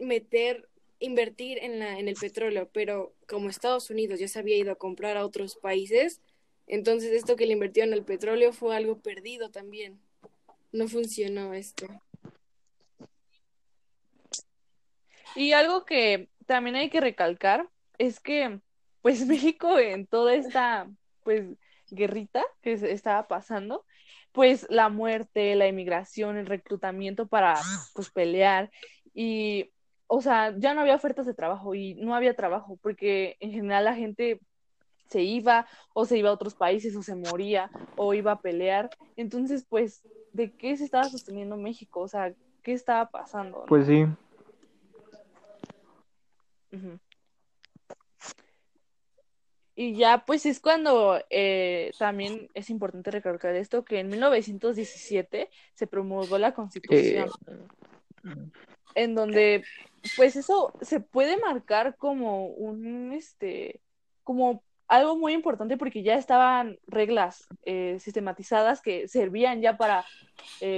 meter, 0.00 0.67
invertir 1.00 1.58
en, 1.58 1.78
la, 1.78 1.98
en 1.98 2.08
el 2.08 2.14
petróleo, 2.14 2.68
pero 2.72 3.14
como 3.28 3.48
Estados 3.48 3.90
Unidos 3.90 4.18
ya 4.18 4.28
se 4.28 4.38
había 4.38 4.56
ido 4.56 4.72
a 4.72 4.76
comprar 4.76 5.16
a 5.16 5.24
otros 5.24 5.56
países, 5.56 6.20
entonces 6.66 7.12
esto 7.12 7.36
que 7.36 7.46
le 7.46 7.54
invirtió 7.54 7.84
en 7.84 7.92
el 7.92 8.04
petróleo 8.04 8.52
fue 8.52 8.76
algo 8.76 8.98
perdido 8.98 9.50
también. 9.50 10.00
No 10.70 10.86
funcionó 10.86 11.54
esto. 11.54 11.86
Y 15.34 15.52
algo 15.52 15.84
que 15.84 16.28
también 16.46 16.76
hay 16.76 16.90
que 16.90 17.00
recalcar 17.00 17.68
es 17.96 18.20
que, 18.20 18.60
pues 19.02 19.26
México 19.26 19.78
en 19.78 20.06
toda 20.06 20.34
esta, 20.34 20.90
pues, 21.24 21.46
guerrita 21.90 22.44
que 22.60 22.72
estaba 22.72 23.28
pasando, 23.28 23.86
pues 24.32 24.66
la 24.68 24.90
muerte, 24.90 25.54
la 25.54 25.68
inmigración, 25.68 26.36
el 26.36 26.46
reclutamiento 26.46 27.26
para, 27.28 27.58
pues, 27.94 28.10
pelear 28.10 28.70
y, 29.14 29.70
o 30.08 30.20
sea, 30.20 30.54
ya 30.58 30.74
no 30.74 30.80
había 30.80 30.96
ofertas 30.96 31.26
de 31.26 31.34
trabajo 31.34 31.74
y 31.74 31.94
no 31.94 32.14
había 32.14 32.34
trabajo 32.34 32.78
porque 32.82 33.36
en 33.40 33.52
general 33.52 33.84
la 33.84 33.94
gente 33.94 34.40
se 35.08 35.22
iba 35.22 35.66
o 35.94 36.04
se 36.04 36.18
iba 36.18 36.30
a 36.30 36.34
otros 36.34 36.54
países 36.54 36.96
o 36.96 37.02
se 37.02 37.14
moría 37.14 37.70
o 37.96 38.12
iba 38.14 38.32
a 38.32 38.40
pelear. 38.40 38.90
Entonces, 39.16 39.64
pues, 39.68 40.02
¿de 40.32 40.52
qué 40.52 40.76
se 40.76 40.84
estaba 40.84 41.04
sosteniendo 41.04 41.56
México? 41.56 42.00
O 42.00 42.08
sea, 42.08 42.34
¿qué 42.62 42.72
estaba 42.72 43.08
pasando? 43.08 43.64
Pues 43.68 43.86
sí, 43.86 44.06
y 49.80 49.94
ya, 49.94 50.24
pues 50.26 50.44
es 50.44 50.58
cuando 50.58 51.20
eh, 51.30 51.92
también 52.00 52.48
es 52.54 52.68
importante 52.68 53.12
recalcar 53.12 53.54
esto, 53.54 53.84
que 53.84 54.00
en 54.00 54.08
1917 54.08 55.48
se 55.72 55.86
promulgó 55.86 56.36
la 56.36 56.52
Constitución, 56.52 57.30
eh, 57.46 58.34
en 58.96 59.14
donde, 59.14 59.62
pues 60.16 60.36
eso 60.36 60.72
se 60.80 61.00
puede 61.00 61.36
marcar 61.38 61.96
como 61.96 62.46
un, 62.46 63.12
este, 63.12 63.80
como 64.24 64.62
algo 64.86 65.18
muy 65.18 65.32
importante 65.34 65.76
porque 65.76 66.02
ya 66.02 66.14
estaban 66.14 66.78
reglas 66.86 67.46
eh, 67.64 67.98
sistematizadas 68.00 68.80
que 68.80 69.06
servían 69.08 69.60
ya 69.60 69.76
para 69.76 70.04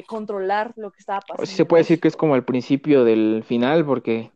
controlar 0.07 0.73
lo 0.77 0.91
que 0.91 0.99
estaba 0.99 1.21
pasando. 1.21 1.47
se 1.47 1.65
puede 1.65 1.83
decir 1.83 2.01
que 2.01 2.09
es 2.09 2.17
como 2.17 2.35
el 2.35 2.45
principio 2.45 3.05
del 3.05 3.45
final 3.47 3.85
porque 3.85 4.31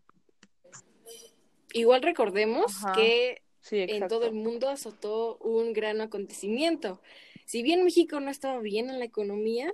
Igual 1.74 2.02
recordemos 2.02 2.72
que 2.94 3.42
en 3.72 4.06
todo 4.06 4.26
el 4.26 4.32
mundo 4.32 4.68
azotó 4.68 5.38
un 5.38 5.72
gran 5.72 6.00
acontecimiento. 6.00 7.00
Si 7.46 7.64
bien 7.64 7.82
México 7.82 8.20
no 8.20 8.30
estaba 8.30 8.60
bien 8.60 8.90
en 8.90 9.00
la 9.00 9.04
economía, 9.04 9.72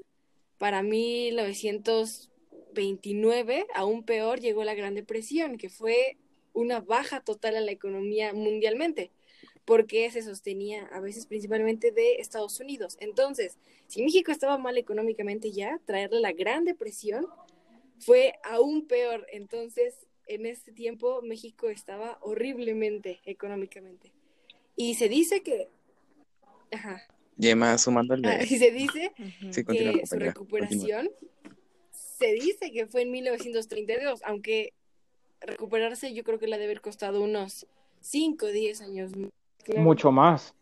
para 0.57 0.83
1929, 2.74 3.66
aún 3.74 4.02
peor, 4.04 4.40
llegó 4.40 4.64
la 4.64 4.74
Gran 4.74 4.94
Depresión, 4.94 5.56
que 5.56 5.68
fue 5.68 6.16
una 6.52 6.80
baja 6.80 7.20
total 7.20 7.56
en 7.56 7.66
la 7.66 7.72
economía 7.72 8.33
mundialmente, 8.33 9.11
porque 9.64 10.11
se 10.11 10.22
sostenía 10.22 10.87
a 10.87 11.00
veces 11.00 11.26
principalmente 11.26 11.92
de 11.92 12.16
Estados 12.16 12.59
Unidos. 12.61 12.96
Entonces, 13.00 13.59
si 13.87 14.02
México 14.02 14.33
estaba 14.33 14.59
mal 14.59 14.76
económicamente 14.78 15.52
ya, 15.52 15.80
traerle 15.85 16.20
la 16.20 16.33
Gran 16.33 16.64
Depresión 16.64 17.26
fue 17.98 18.35
aún 18.42 18.87
peor. 18.87 19.26
Entonces, 19.30 19.94
en 20.26 20.46
este 20.46 20.72
tiempo 20.72 21.22
México 21.22 21.68
estaba 21.68 22.18
horriblemente 22.20 23.20
económicamente. 23.24 24.12
Y 24.76 24.94
se 24.94 25.09
dice 25.09 25.42
que... 25.42 25.68
Ajá. 26.72 27.02
Y 27.38 27.54
más 27.54 27.83
sumando 27.83 28.14
el 28.14 28.24
ah, 28.26 28.42
y 28.42 28.59
se 28.59 28.70
dice 28.70 29.12
que 29.16 30.02
su 30.06 30.16
recuperación 30.16 31.11
se 32.20 32.33
dice 32.35 32.70
que 32.70 32.87
fue 32.87 33.02
en 33.02 33.11
1932, 33.11 34.20
aunque 34.24 34.74
recuperarse 35.40 36.12
yo 36.12 36.22
creo 36.22 36.38
que 36.38 36.46
le 36.46 36.59
debe 36.59 36.66
haber 36.66 36.80
costado 36.83 37.22
unos 37.22 37.66
5 38.00 38.46
o 38.46 38.48
10 38.48 38.83
años. 38.83 39.12
Mucho 39.76 40.12
más. 40.12 40.54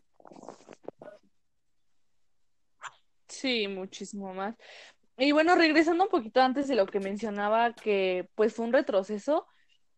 Sí, 3.27 3.67
muchísimo 3.67 4.33
más. 4.33 4.55
Y 5.17 5.33
bueno, 5.33 5.55
regresando 5.55 6.05
un 6.05 6.09
poquito 6.09 6.41
antes 6.41 6.69
de 6.69 6.75
lo 6.75 6.85
que 6.85 7.01
mencionaba, 7.01 7.73
que 7.73 8.29
pues 8.35 8.53
fue 8.53 8.65
un 8.65 8.73
retroceso, 8.73 9.45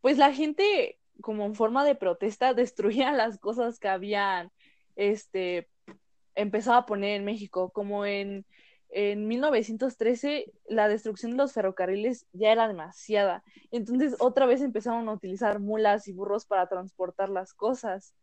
pues 0.01 0.17
la 0.17 0.33
gente 0.33 0.97
como 1.21 1.45
en 1.45 1.55
forma 1.55 1.85
de 1.85 1.95
protesta, 1.95 2.53
destruían 2.55 3.17
las 3.17 3.39
cosas 3.39 3.79
que 3.79 3.87
habían 3.87 4.51
este, 4.95 5.69
empezado 6.35 6.77
a 6.77 6.85
poner 6.85 7.15
en 7.15 7.25
México, 7.25 7.71
como 7.71 8.05
en, 8.05 8.45
en 8.91 9.27
1913 9.27 10.51
la 10.67 10.87
destrucción 10.87 11.31
de 11.31 11.37
los 11.37 11.53
ferrocarriles 11.53 12.27
ya 12.33 12.51
era 12.51 12.67
demasiada. 12.67 13.43
Entonces 13.71 14.15
otra 14.19 14.45
vez 14.45 14.61
empezaron 14.61 15.07
a 15.07 15.13
utilizar 15.13 15.59
mulas 15.59 16.07
y 16.07 16.13
burros 16.13 16.45
para 16.45 16.67
transportar 16.67 17.29
las 17.29 17.53
cosas. 17.53 18.13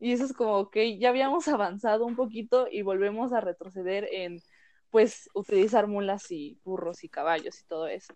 Y 0.00 0.12
eso 0.12 0.24
es 0.24 0.32
como 0.32 0.70
que 0.70 0.98
ya 0.98 1.10
habíamos 1.10 1.48
avanzado 1.48 2.06
un 2.06 2.16
poquito 2.16 2.66
y 2.70 2.82
volvemos 2.82 3.32
a 3.32 3.40
retroceder 3.40 4.08
en 4.10 4.42
pues 4.90 5.28
utilizar 5.34 5.86
mulas 5.86 6.30
y 6.30 6.58
burros 6.64 7.04
y 7.04 7.08
caballos 7.08 7.60
y 7.60 7.64
todo 7.64 7.86
eso. 7.86 8.14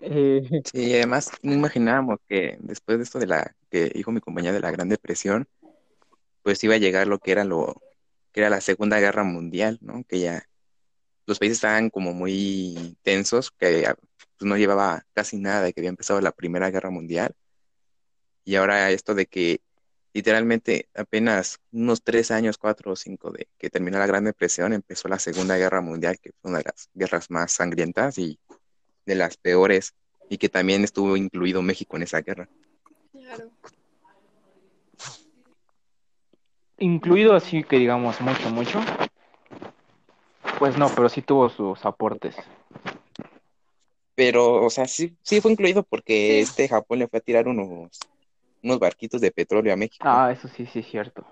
Eh, 0.00 0.62
sí, 0.64 0.94
además 0.94 1.30
no 1.42 1.54
imaginábamos 1.54 2.18
que 2.28 2.56
después 2.60 2.98
de 2.98 3.04
esto 3.04 3.20
de 3.20 3.28
la 3.28 3.54
que 3.70 3.84
dijo 3.90 4.10
mi 4.10 4.20
compañía 4.20 4.52
de 4.52 4.60
la 4.60 4.72
Gran 4.72 4.88
Depresión, 4.88 5.46
pues 6.42 6.62
iba 6.64 6.74
a 6.74 6.78
llegar 6.78 7.06
lo 7.06 7.20
que 7.20 7.30
era 7.30 7.44
lo 7.44 7.80
que 8.32 8.40
era 8.40 8.50
la 8.50 8.60
Segunda 8.60 8.98
Guerra 8.98 9.24
Mundial, 9.24 9.78
¿no? 9.80 10.04
Que 10.08 10.20
ya 10.20 10.48
los 11.26 11.38
países 11.38 11.58
estaban 11.58 11.90
como 11.90 12.12
muy 12.12 12.96
tensos, 13.02 13.50
que 13.50 13.84
pues, 14.38 14.48
no 14.48 14.56
llevaba 14.56 15.04
casi 15.14 15.38
nada 15.38 15.62
de 15.62 15.72
que 15.72 15.80
había 15.80 15.90
empezado 15.90 16.20
la 16.20 16.32
Primera 16.32 16.70
Guerra 16.70 16.90
Mundial. 16.90 17.34
Y 18.44 18.56
ahora 18.56 18.90
esto 18.90 19.14
de 19.14 19.26
que 19.26 19.60
literalmente 20.12 20.88
apenas 20.94 21.58
unos 21.70 22.02
tres 22.02 22.30
años, 22.30 22.58
cuatro 22.58 22.92
o 22.92 22.96
cinco 22.96 23.30
de 23.30 23.48
que 23.58 23.70
terminó 23.70 23.98
la 23.98 24.06
Gran 24.06 24.24
Depresión, 24.24 24.72
empezó 24.72 25.08
la 25.08 25.18
Segunda 25.18 25.56
Guerra 25.56 25.80
Mundial, 25.80 26.18
que 26.20 26.32
fue 26.40 26.50
una 26.50 26.58
de 26.58 26.64
las 26.64 26.90
guerras 26.94 27.30
más 27.30 27.52
sangrientas 27.52 28.18
y 28.18 28.38
de 29.06 29.14
las 29.14 29.36
peores, 29.36 29.94
y 30.28 30.38
que 30.38 30.48
también 30.48 30.84
estuvo 30.84 31.16
incluido 31.16 31.62
México 31.62 31.96
en 31.96 32.02
esa 32.02 32.20
guerra. 32.20 32.48
Claro. 33.12 33.50
Incluido 36.82 37.36
así 37.36 37.62
que 37.62 37.78
digamos 37.78 38.20
mucho, 38.20 38.50
mucho. 38.50 38.80
Pues 40.58 40.76
no, 40.76 40.88
pero 40.88 41.08
sí 41.08 41.22
tuvo 41.22 41.48
sus 41.48 41.86
aportes. 41.86 42.34
Pero, 44.16 44.64
o 44.64 44.68
sea, 44.68 44.88
sí, 44.88 45.16
sí 45.22 45.40
fue 45.40 45.52
incluido 45.52 45.84
porque 45.84 46.40
este 46.40 46.66
Japón 46.66 46.98
le 46.98 47.06
fue 47.06 47.20
a 47.20 47.22
tirar 47.22 47.46
unos 47.46 48.00
unos 48.64 48.78
barquitos 48.80 49.20
de 49.20 49.30
petróleo 49.30 49.72
a 49.72 49.76
México. 49.76 50.04
Ah, 50.04 50.32
eso 50.32 50.48
sí, 50.48 50.66
sí 50.66 50.80
es 50.80 50.88
cierto. 50.88 51.24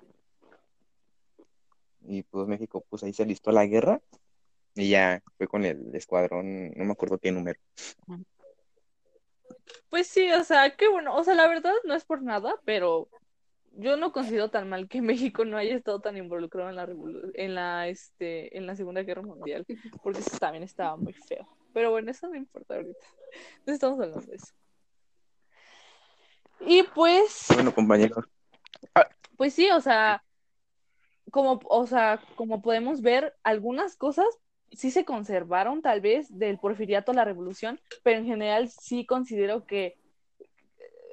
Y 2.06 2.22
pues 2.22 2.46
México, 2.46 2.84
pues 2.88 3.02
ahí 3.02 3.12
se 3.12 3.24
alistó 3.24 3.50
la 3.50 3.66
guerra 3.66 4.00
y 4.76 4.90
ya 4.90 5.20
fue 5.36 5.48
con 5.48 5.64
el 5.64 5.92
escuadrón, 5.96 6.70
no 6.76 6.84
me 6.84 6.92
acuerdo 6.92 7.18
qué 7.18 7.32
número. 7.32 7.58
Pues 9.88 10.06
sí, 10.06 10.30
o 10.30 10.44
sea, 10.44 10.76
qué 10.76 10.86
bueno, 10.88 11.16
o 11.16 11.24
sea, 11.24 11.34
la 11.34 11.48
verdad 11.48 11.74
no 11.82 11.94
es 11.94 12.04
por 12.04 12.22
nada, 12.22 12.54
pero 12.64 13.08
yo 13.72 13.96
no 13.96 14.12
considero 14.12 14.50
tan 14.50 14.68
mal 14.68 14.88
que 14.88 15.02
México 15.02 15.44
no 15.44 15.56
haya 15.56 15.74
estado 15.74 16.00
tan 16.00 16.16
involucrado 16.16 16.70
en 16.70 16.76
la 16.76 16.88
en 17.34 17.54
la 17.54 17.88
este 17.88 18.56
en 18.56 18.66
la 18.66 18.76
Segunda 18.76 19.02
Guerra 19.02 19.22
Mundial, 19.22 19.66
porque 20.02 20.20
eso 20.20 20.38
también 20.38 20.64
estaba 20.64 20.96
muy 20.96 21.12
feo. 21.12 21.48
Pero 21.72 21.90
bueno, 21.90 22.10
eso 22.10 22.28
no 22.28 22.36
importa 22.36 22.76
ahorita. 22.76 23.06
No 23.66 23.72
estamos 23.72 24.00
hablando 24.00 24.26
de 24.26 24.34
eso. 24.34 24.52
Y 26.60 26.82
pues. 26.82 27.46
Bueno, 27.54 27.72
compañeros. 27.72 28.24
Ah, 28.94 29.08
pues 29.36 29.54
sí, 29.54 29.70
o 29.70 29.80
sea, 29.80 30.22
como, 31.30 31.60
o 31.64 31.86
sea, 31.86 32.20
como 32.34 32.60
podemos 32.60 33.02
ver, 33.02 33.34
algunas 33.44 33.96
cosas 33.96 34.26
sí 34.72 34.90
se 34.90 35.04
conservaron, 35.04 35.82
tal 35.82 36.00
vez, 36.00 36.26
del 36.36 36.58
porfiriato 36.58 37.12
a 37.12 37.14
la 37.14 37.24
revolución, 37.24 37.80
pero 38.02 38.18
en 38.18 38.26
general 38.26 38.68
sí 38.68 39.06
considero 39.06 39.64
que 39.64 39.96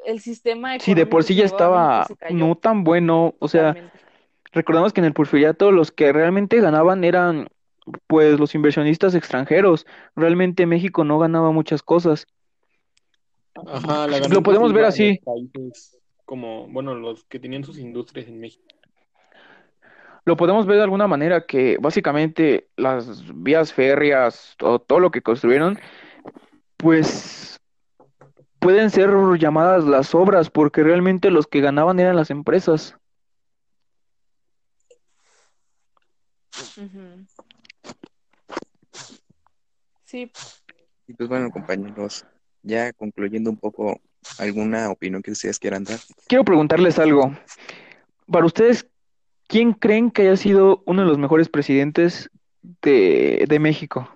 el 0.06 0.20
sistema. 0.20 0.80
Sí, 0.80 0.94
de 0.94 1.06
por 1.06 1.24
sí 1.24 1.36
ya 1.36 1.46
estaba 1.46 2.08
no 2.30 2.56
tan 2.56 2.84
bueno, 2.84 3.36
o 3.40 3.48
sea. 3.48 3.92
Recordemos 4.54 4.94
que 4.94 5.02
en 5.02 5.06
el 5.06 5.14
porfiriato 5.14 5.72
los 5.72 5.92
que 5.92 6.12
realmente 6.14 6.62
ganaban 6.62 7.04
eran 7.04 7.48
pues 8.08 8.40
los 8.40 8.56
inversionistas 8.56 9.16
extranjeros. 9.16 9.86
Realmente 10.16 10.66
México 10.66 11.04
no 11.04 11.20
ganaba 11.20 11.52
muchas 11.52 11.82
cosas. 11.84 12.28
Ajá, 13.66 14.08
la 14.08 14.20
Lo 14.28 14.44
podemos 14.44 14.74
ver 14.74 14.86
así. 14.86 15.20
Como, 16.26 16.68
bueno, 16.68 16.96
los 16.96 17.24
que 17.26 17.40
tenían 17.40 17.64
sus 17.64 17.78
industrias 17.78 18.28
en 18.28 18.40
México. 18.40 18.66
Lo 20.26 20.36
podemos 20.36 20.66
ver 20.66 20.78
de 20.78 20.84
alguna 20.84 21.08
manera 21.08 21.46
que 21.46 21.78
básicamente 21.80 22.68
las 22.76 23.24
vías 23.34 23.72
férreas 23.72 24.56
o 24.62 24.80
todo 24.80 25.00
lo 25.00 25.10
que 25.10 25.22
construyeron, 25.22 25.80
pues 26.76 27.57
pueden 28.68 28.90
ser 28.90 29.12
llamadas 29.40 29.86
las 29.86 30.14
obras 30.14 30.50
porque 30.50 30.84
realmente 30.84 31.32
los 31.32 31.48
que 31.48 31.62
ganaban 31.62 32.02
eran 32.02 32.18
las 32.18 32.30
empresas. 32.30 32.98
Sí. 40.04 40.30
Y 41.08 41.14
pues 41.14 41.30
bueno, 41.30 41.50
compañeros, 41.50 42.26
ya 42.62 42.92
concluyendo 42.92 43.50
un 43.52 43.56
poco, 43.56 44.02
¿alguna 44.38 44.90
opinión 44.92 45.22
que 45.22 45.32
ustedes 45.32 45.60
quieran 45.60 45.86
dar? 45.86 46.02
Quiero 46.28 46.44
preguntarles 46.44 47.00
algo. 47.00 47.32
Para 48.30 48.48
ustedes, 48.48 48.86
¿quién 49.48 49.72
creen 49.72 50.12
que 50.12 50.24
haya 50.24 50.36
sido 50.36 50.84
uno 50.86 51.04
de 51.04 51.08
los 51.08 51.18
mejores 51.18 51.48
presidentes 51.48 52.30
de, 52.82 53.60
México? 53.62 54.14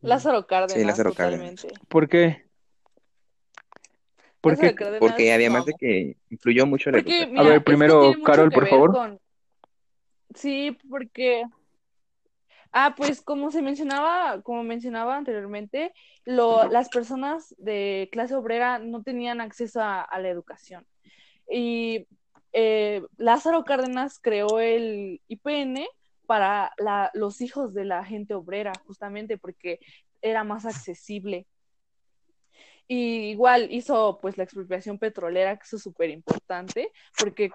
Lázaro 0.00 0.46
Cárdenas. 0.46 0.80
Sí, 0.80 0.84
Lázaro 0.84 1.14
Cárdenas. 1.14 1.66
¿Por 1.88 2.08
qué? 2.08 2.46
Porque, 4.40 4.74
porque 4.98 5.32
además 5.32 5.64
de 5.66 5.74
que 5.74 6.16
influyó 6.30 6.66
mucho 6.66 6.90
la 6.90 6.98
A 6.98 7.42
ver, 7.42 7.62
primero, 7.62 8.12
Carol, 8.24 8.50
por 8.50 8.68
favor. 8.68 9.20
Sí, 10.34 10.76
porque 10.88 11.44
Ah, 12.72 12.94
pues 12.96 13.20
como 13.20 13.50
se 13.50 13.60
mencionaba, 13.60 14.40
como 14.42 14.62
mencionaba 14.64 15.18
anteriormente, 15.18 15.92
lo, 16.24 16.64
las 16.70 16.88
personas 16.88 17.54
de 17.58 18.08
clase 18.10 18.34
obrera 18.34 18.78
no 18.78 19.02
tenían 19.02 19.42
acceso 19.42 19.82
a, 19.82 20.08
la 20.18 20.28
educación. 20.28 20.86
Y 21.50 22.06
eh, 22.54 23.02
Lázaro 23.18 23.64
Cárdenas 23.64 24.18
creó 24.18 24.58
el 24.58 25.20
IPN 25.28 25.86
para 26.32 26.72
los 27.12 27.42
hijos 27.42 27.74
de 27.74 27.84
la 27.84 28.06
gente 28.06 28.32
obrera, 28.32 28.72
justamente 28.86 29.36
porque 29.36 29.80
era 30.22 30.44
más 30.44 30.64
accesible. 30.64 31.46
Y 32.88 33.32
igual 33.32 33.68
hizo 33.70 34.18
pues 34.22 34.38
la 34.38 34.44
expropiación 34.44 34.98
petrolera, 34.98 35.58
que 35.58 35.64
eso 35.64 35.76
es 35.76 35.82
súper 35.82 36.08
importante, 36.08 36.90
porque 37.18 37.50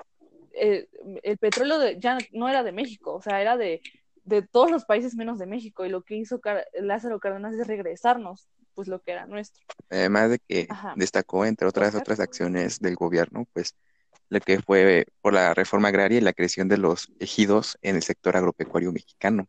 eh, 0.53 0.87
el 1.23 1.39
petróleo 1.39 1.89
ya 1.97 2.19
no 2.33 2.47
era 2.47 2.61
de 2.61 2.71
México, 2.71 3.15
o 3.15 3.21
sea, 3.23 3.41
era 3.41 3.57
de 3.57 3.81
de 4.25 4.43
todos 4.43 4.69
los 4.69 4.85
países 4.85 5.15
menos 5.15 5.39
de 5.39 5.47
México 5.47 5.85
y 5.85 5.89
lo 5.89 6.03
que 6.03 6.15
hizo 6.15 6.39
Lázaro 6.79 7.19
Cárdenas 7.19 7.55
es 7.55 7.65
regresarnos 7.65 8.47
pues 8.75 8.87
lo 8.87 9.01
que 9.01 9.13
era 9.13 9.25
nuestro. 9.25 9.65
Además 9.89 10.29
de 10.29 10.39
que 10.39 10.67
destacó 10.97 11.45
entre 11.45 11.67
otras 11.67 11.95
otras 11.95 12.19
acciones 12.19 12.79
del 12.79 12.95
gobierno, 12.95 13.47
pues 13.53 13.73
lo 14.29 14.39
que 14.39 14.59
fue 14.61 15.05
por 15.21 15.33
la 15.33 15.53
reforma 15.53 15.87
agraria 15.89 16.17
y 16.17 16.21
la 16.21 16.33
creación 16.33 16.67
de 16.67 16.77
los 16.77 17.11
ejidos 17.19 17.77
en 17.81 17.95
el 17.95 18.03
sector 18.03 18.35
agropecuario 18.35 18.91
mexicano. 18.91 19.47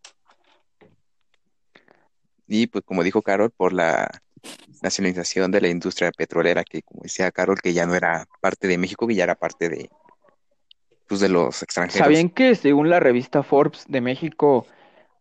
Y 2.47 2.67
pues 2.69 2.85
como 2.85 3.03
dijo 3.03 3.23
Carol, 3.23 3.51
por 3.51 3.73
la 3.73 4.09
nacionalización 4.83 5.51
de 5.51 5.61
la 5.61 5.69
industria 5.69 6.13
petrolera, 6.13 6.65
que 6.65 6.83
como 6.83 7.03
decía 7.03 7.31
Carol, 7.31 7.61
que 7.61 7.73
ya 7.73 7.87
no 7.87 7.95
era 7.95 8.27
parte 8.41 8.69
de 8.69 8.79
México, 8.79 9.07
que 9.07 9.15
ya 9.15 9.25
era 9.25 9.35
parte 9.35 9.69
de, 9.69 9.91
pues, 11.07 11.21
de 11.21 11.29
los 11.29 11.63
extranjeros. 11.63 12.05
¿Sabían 12.05 12.31
que 12.31 12.55
según 12.55 12.89
la 12.89 13.01
revista 13.01 13.43
Forbes 13.43 13.85
de 13.89 14.01
México, 14.01 14.67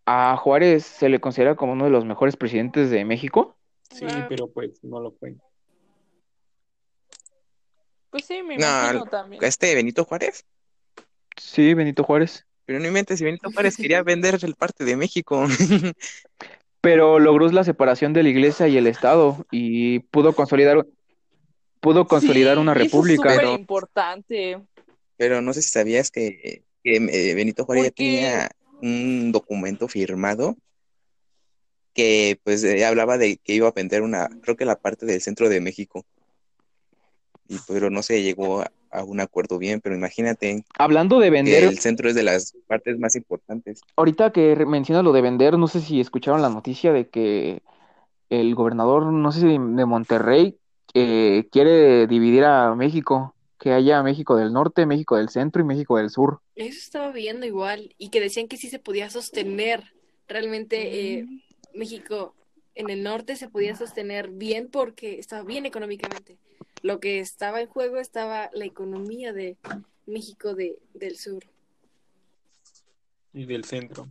a 0.06 0.38
Juárez 0.38 0.86
se 0.86 1.10
le 1.10 1.20
considera 1.20 1.56
como 1.56 1.74
uno 1.74 1.86
de 1.86 1.92
los 1.92 2.06
mejores 2.06 2.38
presidentes 2.38 2.90
de 2.90 3.04
México? 3.04 3.58
Sí, 3.92 4.06
pero 4.30 4.48
pues 4.52 4.84
no 4.84 5.00
lo 5.00 5.12
fue. 5.12 5.36
Pues 8.10 8.26
sí, 8.26 8.42
me 8.44 8.56
imagino 8.56 9.06
también. 9.06 9.44
¿Este 9.44 9.74
Benito 9.76 10.06
Juárez? 10.06 10.46
Sí, 11.36 11.74
Benito 11.74 12.04
Juárez. 12.04 12.46
Pero 12.66 12.80
no 12.80 12.88
inventes, 12.88 13.20
si 13.20 13.26
Benito 13.26 13.50
Juárez 13.52 13.78
quería 13.78 14.04
vender 14.04 14.40
el 14.42 14.56
parte 14.56 14.84
de 14.84 14.98
México. 14.98 15.46
pero 16.82 17.20
logró 17.20 17.50
la 17.50 17.64
separación 17.64 18.14
de 18.14 18.24
la 18.24 18.30
iglesia 18.30 18.68
y 18.68 18.78
el 18.78 18.88
Estado 18.88 19.46
y 19.52 20.00
pudo 20.00 20.34
consolidar 20.34 20.86
pudo 21.80 22.08
consolidar 22.08 22.60
una 22.60 22.74
república. 22.74 23.34
Eso 23.34 23.54
es 23.54 23.60
importante. 23.60 24.60
Pero 25.18 25.42
no 25.42 25.54
sé 25.54 25.62
si 25.62 25.70
sabías 25.70 26.12
que, 26.12 26.64
eh, 26.84 27.34
Benito 27.36 27.66
Juárez 27.66 27.86
ya 27.86 27.92
tenía 27.92 28.50
un 28.82 29.32
documento 29.32 29.88
firmado 29.88 30.56
que 31.94 32.40
pues 32.44 32.64
eh, 32.64 32.86
hablaba 32.86 33.18
de 33.18 33.38
que 33.38 33.54
iba 33.54 33.68
a 33.68 33.72
vender 33.72 34.04
una, 34.04 34.30
creo 34.42 34.56
que 34.56 34.66
la 34.66 34.80
parte 34.80 35.06
del 35.06 35.22
centro 35.22 35.50
de 35.50 35.62
México. 35.62 36.06
Y 37.48 37.58
pero 37.68 37.90
no 37.90 38.04
se 38.04 38.22
llegó 38.22 38.62
a, 38.62 39.04
un 39.04 39.20
acuerdo 39.20 39.58
bien, 39.58 39.80
pero 39.82 39.96
imagínate. 39.96 40.64
Hablando 40.78 41.20
de 41.20 41.30
vender. 41.30 41.64
el 41.64 41.80
centro 41.80 42.10
es 42.10 42.16
de 42.16 42.24
las 42.24 42.54
partes 42.68 42.98
más 42.98 43.16
importantes. 43.16 43.82
Ahorita 43.96 44.32
que 44.32 44.56
mencionas 44.66 45.04
lo 45.04 45.12
de 45.12 45.22
vender, 45.22 45.58
no 45.58 45.68
sé 45.68 45.82
si 45.82 46.00
escucharon 46.00 46.42
la 46.42 46.50
noticia 46.50 46.92
de 46.94 47.08
que 47.08 47.62
el 48.30 48.56
gobernador, 48.56 49.06
no 49.06 49.32
sé 49.32 49.42
si 49.42 49.48
de 49.48 49.86
Monterrey, 49.86 50.58
eh, 50.94 51.48
quiere 51.52 52.08
dividir 52.08 52.44
a 52.44 52.74
México, 52.76 53.36
que 53.60 53.72
haya 53.72 54.04
México 54.04 54.36
del 54.36 54.54
norte, 54.54 54.86
México 54.86 55.18
del 55.18 55.30
centro 55.30 55.62
y 55.62 55.66
México 55.66 55.98
del 55.98 56.10
sur. 56.10 56.40
Eso 56.56 56.80
estaba 56.80 57.12
viendo 57.12 57.46
igual 57.46 57.94
y 57.98 58.10
que 58.10 58.20
decían 58.22 58.48
que 58.48 58.58
sí 58.58 58.70
se 58.70 58.80
podía 58.80 59.10
sostener. 59.10 59.94
Realmente 60.28 61.20
eh, 61.20 61.26
México 61.74 62.36
en 62.76 62.90
el 62.90 63.04
norte 63.04 63.36
se 63.36 63.50
podía 63.50 63.76
sostener 63.76 64.30
bien 64.30 64.70
porque 64.70 65.20
estaba 65.20 65.44
bien 65.44 65.66
económicamente. 65.66 66.38
Lo 66.82 67.00
que 67.00 67.20
estaba 67.20 67.62
en 67.62 67.68
juego 67.68 67.98
estaba 67.98 68.50
la 68.54 68.66
economía 68.66 69.34
de 69.34 69.58
México 70.06 70.54
de, 70.56 70.78
del 70.94 71.18
sur. 71.18 71.44
Y 73.34 73.46
del 73.46 73.64
centro. 73.66 74.08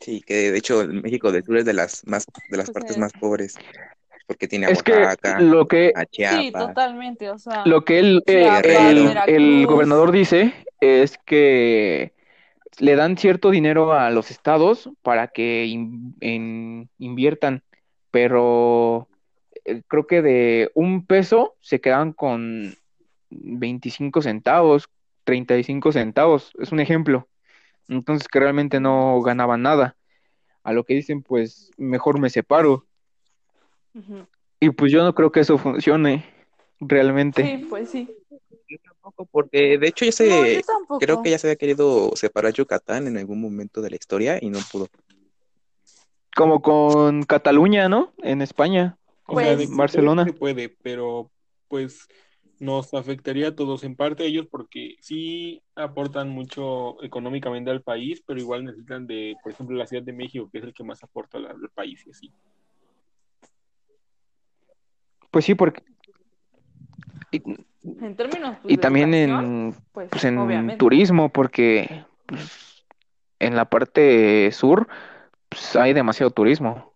Sí, 0.00 0.20
que 0.20 0.52
de 0.52 0.58
hecho 0.58 0.86
México 0.86 1.32
del 1.32 1.44
Sur 1.44 1.56
es 1.58 1.64
de 1.64 1.72
las 1.72 2.06
más 2.06 2.26
de 2.48 2.56
las 2.56 2.70
partes 2.70 2.98
más 2.98 3.12
pobres 3.12 3.56
porque 4.26 4.48
tiene 4.48 4.66
a 4.66 4.70
Es 4.70 4.82
que 4.82 5.06
lo 5.38 5.66
que 5.66 5.92
a 5.94 6.04
Sí, 6.10 6.52
totalmente, 6.52 7.30
o 7.30 7.38
sea, 7.38 7.64
Lo 7.66 7.84
que 7.84 8.00
eh, 8.00 8.20
Chiapas, 8.26 8.64
el, 8.66 9.34
el 9.34 9.66
gobernador 9.66 10.12
dice 10.12 10.52
es 10.80 11.18
que 11.24 12.12
le 12.78 12.96
dan 12.96 13.16
cierto 13.16 13.50
dinero 13.50 13.92
a 13.92 14.10
los 14.10 14.30
estados 14.30 14.90
para 15.02 15.28
que 15.28 15.66
in- 15.66 16.14
en- 16.20 16.88
inviertan, 16.98 17.62
pero 18.10 19.08
creo 19.88 20.06
que 20.06 20.22
de 20.22 20.70
un 20.74 21.06
peso 21.06 21.54
se 21.60 21.80
quedan 21.80 22.12
con 22.12 22.74
25 23.30 24.22
centavos, 24.22 24.88
35 25.24 25.92
centavos, 25.92 26.52
es 26.58 26.72
un 26.72 26.80
ejemplo. 26.80 27.28
Entonces 27.88 28.28
que 28.28 28.40
realmente 28.40 28.80
no 28.80 29.20
ganaban 29.22 29.62
nada. 29.62 29.96
A 30.62 30.72
lo 30.72 30.84
que 30.84 30.94
dicen, 30.94 31.22
pues 31.22 31.70
mejor 31.76 32.18
me 32.18 32.30
separo. 32.30 32.86
Y 34.60 34.70
pues 34.70 34.90
yo 34.90 35.02
no 35.04 35.14
creo 35.14 35.30
que 35.30 35.40
eso 35.40 35.58
funcione 35.58 36.24
realmente. 36.80 37.42
Sí, 37.42 37.66
pues 37.68 37.90
sí. 37.90 38.08
Yo 38.66 38.78
tampoco, 38.82 39.26
porque 39.26 39.76
de 39.78 39.88
hecho 39.88 40.06
ya 40.06 40.12
se, 40.12 40.28
No, 40.28 40.46
yo 40.46 40.62
tampoco. 40.62 40.98
creo 40.98 41.22
que 41.22 41.30
ya 41.30 41.38
se 41.38 41.48
había 41.48 41.56
querido 41.56 42.10
separar 42.16 42.52
Yucatán 42.54 43.06
en 43.06 43.18
algún 43.18 43.40
momento 43.40 43.82
de 43.82 43.90
la 43.90 43.96
historia 43.96 44.38
y 44.40 44.48
no 44.48 44.58
pudo. 44.72 44.88
Como 46.34 46.62
con 46.62 47.24
Cataluña, 47.24 47.88
¿no? 47.88 48.12
En 48.22 48.40
España. 48.40 48.96
O 49.26 49.34
Pues- 49.34 49.46
sea, 49.46 49.56
de 49.56 49.66
que 49.66 49.74
Barcelona. 49.74 50.24
se 50.24 50.32
puede, 50.32 50.68
pero 50.68 51.30
pues 51.68 52.06
nos 52.60 52.94
afectaría 52.94 53.48
a 53.48 53.54
todos, 53.56 53.82
en 53.84 53.96
parte 53.96 54.22
a 54.22 54.26
ellos 54.26 54.46
porque 54.50 54.96
sí 55.00 55.62
aportan 55.74 56.28
mucho 56.28 57.02
económicamente 57.02 57.70
al 57.70 57.82
país, 57.82 58.22
pero 58.24 58.38
igual 58.38 58.64
necesitan 58.64 59.06
de, 59.06 59.34
por 59.42 59.52
ejemplo, 59.52 59.76
la 59.76 59.86
Ciudad 59.86 60.04
de 60.04 60.12
México, 60.12 60.48
que 60.50 60.58
es 60.58 60.64
el 60.64 60.72
que 60.72 60.84
más 60.84 61.02
aporta 61.02 61.38
al, 61.38 61.46
al 61.46 61.70
país 61.74 62.06
y 62.06 62.10
así. 62.10 62.32
Pues 65.30 65.44
sí, 65.44 65.54
porque... 65.54 65.82
Y, 67.32 67.42
En 67.82 68.14
términos 68.16 68.56
pues, 68.62 68.72
y 68.72 68.76
de 68.76 68.82
también 68.82 69.12
en, 69.14 69.74
pues, 69.92 70.08
pues 70.10 70.24
en 70.24 70.78
turismo, 70.78 71.28
porque 71.30 72.04
pues, 72.26 72.84
en 73.40 73.56
la 73.56 73.64
parte 73.64 74.52
sur 74.52 74.86
pues, 75.48 75.74
hay 75.74 75.92
demasiado 75.92 76.30
turismo. 76.30 76.93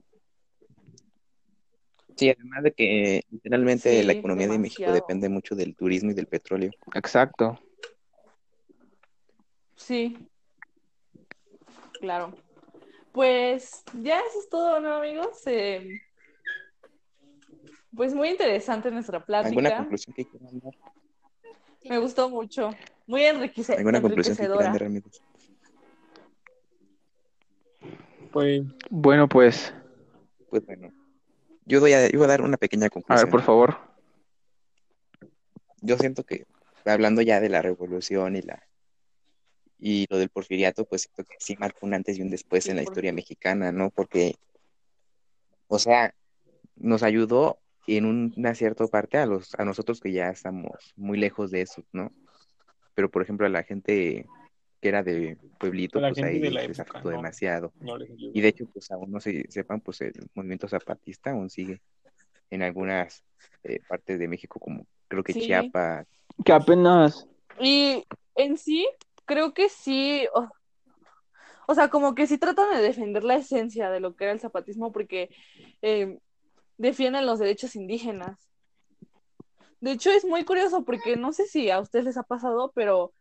Sí, 2.19 2.31
además 2.31 2.65
de 2.65 2.73
que 2.73 3.23
literalmente 3.31 4.03
la 4.03 4.13
economía 4.13 4.49
de 4.49 4.59
México 4.59 4.91
depende 4.91 5.29
mucho 5.29 5.55
del 5.55 5.77
turismo 5.77 6.11
y 6.11 6.15
del 6.15 6.27
petróleo. 6.27 6.73
Exacto. 6.93 7.57
Sí. 9.77 10.19
Claro. 12.01 12.35
Pues 13.13 13.85
ya 14.03 14.19
eso 14.19 14.41
es 14.41 14.49
todo, 14.49 14.81
¿no, 14.81 14.95
amigos? 14.95 15.41
Eh, 15.47 16.01
pues 17.95 18.13
muy 18.15 18.31
interesante 18.31 18.91
nuestra 18.91 19.19
¿Alguna 19.19 19.25
plática. 19.71 19.77
conclusión 19.77 20.13
que 20.15 20.27
quieran 20.27 20.59
dar? 20.59 20.75
Me 21.85 21.99
gustó 21.99 22.29
mucho. 22.29 22.71
Muy 23.07 23.23
enriquece- 23.23 23.77
¿Alguna 23.77 24.03
conclusión 24.03 24.37
que 24.37 24.43
quieran 24.43 24.73
enriquecedora. 24.73 24.73
dar, 24.73 24.83
amigos? 24.83 25.23
Pues 28.33 28.63
Bueno, 28.91 29.29
pues, 29.29 29.73
Pues 30.51 30.67
bueno, 30.67 30.93
yo 31.69 31.81
doy 31.81 31.93
a, 31.93 32.09
yo 32.09 32.19
voy 32.19 32.25
a 32.25 32.29
dar 32.29 32.43
una 32.43 32.57
pequeña 32.57 32.87
a 32.87 32.91
conclusión. 32.91 33.27
ver, 33.27 33.31
por 33.31 33.43
favor. 33.43 33.79
Yo 35.81 35.97
siento 35.99 36.25
que 36.25 36.47
hablando 36.85 37.21
ya 37.23 37.41
de 37.41 37.51
la 37.51 37.63
revolución 37.63 38.35
y 38.37 38.43
la 38.43 38.65
y 39.79 40.07
lo 40.11 40.19
del 40.19 40.31
porfiriato, 40.31 40.87
pues 40.87 41.03
siento 41.03 41.23
que 41.23 41.37
sí 41.39 41.57
marcó 41.57 41.87
un 41.87 41.95
antes 41.95 42.19
y 42.19 42.23
un 42.23 42.31
después 42.31 42.67
en 42.67 42.77
la 42.77 42.83
historia 42.83 43.13
mexicana, 43.13 43.71
¿no? 43.71 43.91
Porque, 43.91 44.35
o 45.69 45.79
sea, 45.79 46.13
nos 46.75 47.05
ayudó 47.05 47.59
en 47.87 48.05
una 48.05 48.55
cierta 48.55 48.87
parte 48.89 49.19
a 49.19 49.27
los 49.27 49.55
a 49.55 49.65
nosotros 49.65 50.01
que 50.01 50.11
ya 50.11 50.31
estamos 50.31 50.95
muy 50.97 51.19
lejos 51.19 51.51
de 51.51 51.61
eso, 51.61 51.85
¿no? 51.93 52.11
Pero 52.95 53.11
por 53.11 53.23
ejemplo 53.23 53.47
a 53.47 53.51
la 53.51 53.63
gente 53.63 54.27
que 54.81 54.89
era 54.89 55.03
de 55.03 55.37
pueblito, 55.59 56.01
la 56.01 56.11
pues 56.11 56.25
ahí 56.25 56.39
de 56.39 56.51
la 56.51 56.63
les 56.63 56.79
época, 56.79 56.91
afectó 56.99 57.11
no. 57.11 57.17
demasiado. 57.17 57.73
no. 57.81 57.97
Y 58.19 58.41
de 58.41 58.49
hecho, 58.49 58.67
pues 58.73 58.91
aún 58.91 59.11
no 59.11 59.21
se 59.21 59.45
sepan, 59.51 59.81
pues 59.81 60.01
el 60.01 60.13
movimiento 60.35 60.69
zapatista 60.69 61.31
aún 61.31 61.51
sigue 61.51 61.81
en 62.51 62.63
algunas 62.63 63.25
eh, 63.65 63.81
partes 63.89 64.19
de 64.19 64.29
México, 64.29 64.61
como 64.61 64.87
creo 65.09 65.23
que 65.25 65.33
Sí. 65.33 65.41
Chiapas, 65.43 66.07
Que 66.45 66.53
apenas... 66.53 67.27
Y 67.61 68.05
en 68.37 68.57
sí, 68.57 68.89
creo 69.25 69.53
que 69.53 69.69
sí, 69.69 70.27
o, 70.33 70.49
o 71.67 71.75
sea, 71.75 71.89
como 71.89 72.15
que 72.15 72.27
sí 72.29 72.39
tratan 72.39 72.75
de 72.77 72.81
defender 72.83 73.25
la 73.25 73.35
esencia 73.35 73.91
de 73.91 74.01
lo 74.01 74.15
que 74.15 74.25
era 74.25 74.33
el 74.33 74.41
zapatismo 74.41 74.93
porque 74.93 75.29
eh, 75.83 76.19
defienden 76.77 77.27
los 77.27 77.41
derechos 77.41 77.75
indígenas. 77.75 78.49
De 79.81 79.93
hecho, 79.93 80.11
es 80.11 80.25
muy 80.25 80.45
curioso 80.45 80.85
porque 80.85 81.17
no 81.17 81.33
sé 81.33 81.47
si 81.47 81.69
a 81.71 81.81
ustedes 81.81 82.05
les 82.05 82.17
ha 82.17 82.23
pasado, 82.23 82.73
pero 82.75 83.13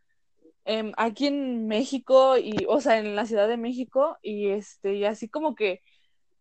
em, 0.67 0.93
aquí 0.97 1.27
en 1.27 1.67
México 1.67 2.37
y, 2.37 2.65
o 2.69 2.81
sea, 2.81 2.99
en 2.99 3.15
la 3.15 3.25
Ciudad 3.27 3.47
de 3.49 3.57
México 3.57 4.17
y 4.23 4.49
este, 4.49 4.95
y 4.95 5.05
así 5.05 5.29
como 5.29 5.55
que 5.55 5.81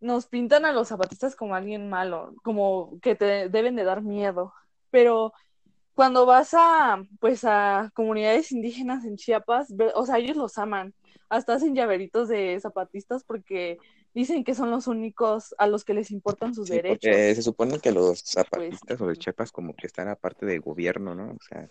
nos 0.01 0.27
pintan 0.29 0.65
a 0.67 0.73
los 0.73 0.89
zapatistas 0.89 1.37
como 1.37 1.55
alguien 1.57 1.89
malo, 1.91 2.35
como 2.45 2.99
que 3.03 3.15
te 3.17 3.49
deben 3.51 3.77
de 3.77 3.85
dar 3.85 4.03
miedo. 4.03 4.53
Pero 4.91 5.33
cuando 5.95 6.27
vas 6.27 6.55
a, 6.55 7.03
pues, 7.21 7.45
a 7.45 7.91
comunidades 7.95 8.53
indígenas 8.53 9.05
en 9.05 9.17
Chiapas, 9.17 9.75
ve- 9.77 9.93
o 9.95 10.07
sea, 10.07 10.19
ellos 10.19 10.37
los 10.37 10.59
aman. 10.59 10.95
Hasta 11.31 11.55
hacen 11.55 11.75
llaveritos 11.75 12.29
de 12.29 12.59
zapatistas 12.61 13.25
porque 13.25 13.79
dicen 14.15 14.45
que 14.45 14.55
son 14.55 14.71
los 14.71 14.87
únicos 14.89 15.55
a 15.59 15.67
los 15.67 15.85
que 15.85 15.95
les 15.95 16.11
importan 16.11 16.55
sus 16.55 16.69
Sí, 16.69 16.81
derechos. 16.81 17.35
se 17.35 17.43
supone 17.43 17.79
que 17.81 17.93
los 17.93 18.21
Pues, 18.55 18.75
zapatistas 18.75 19.01
o 19.01 19.07
los 19.07 19.19
Chiapas 19.19 19.53
como 19.53 19.75
que 19.75 19.87
están 19.87 20.09
aparte 20.09 20.47
del 20.47 20.61
gobierno, 20.61 21.15
¿no? 21.15 21.31
O 21.31 21.39
sea, 21.49 21.71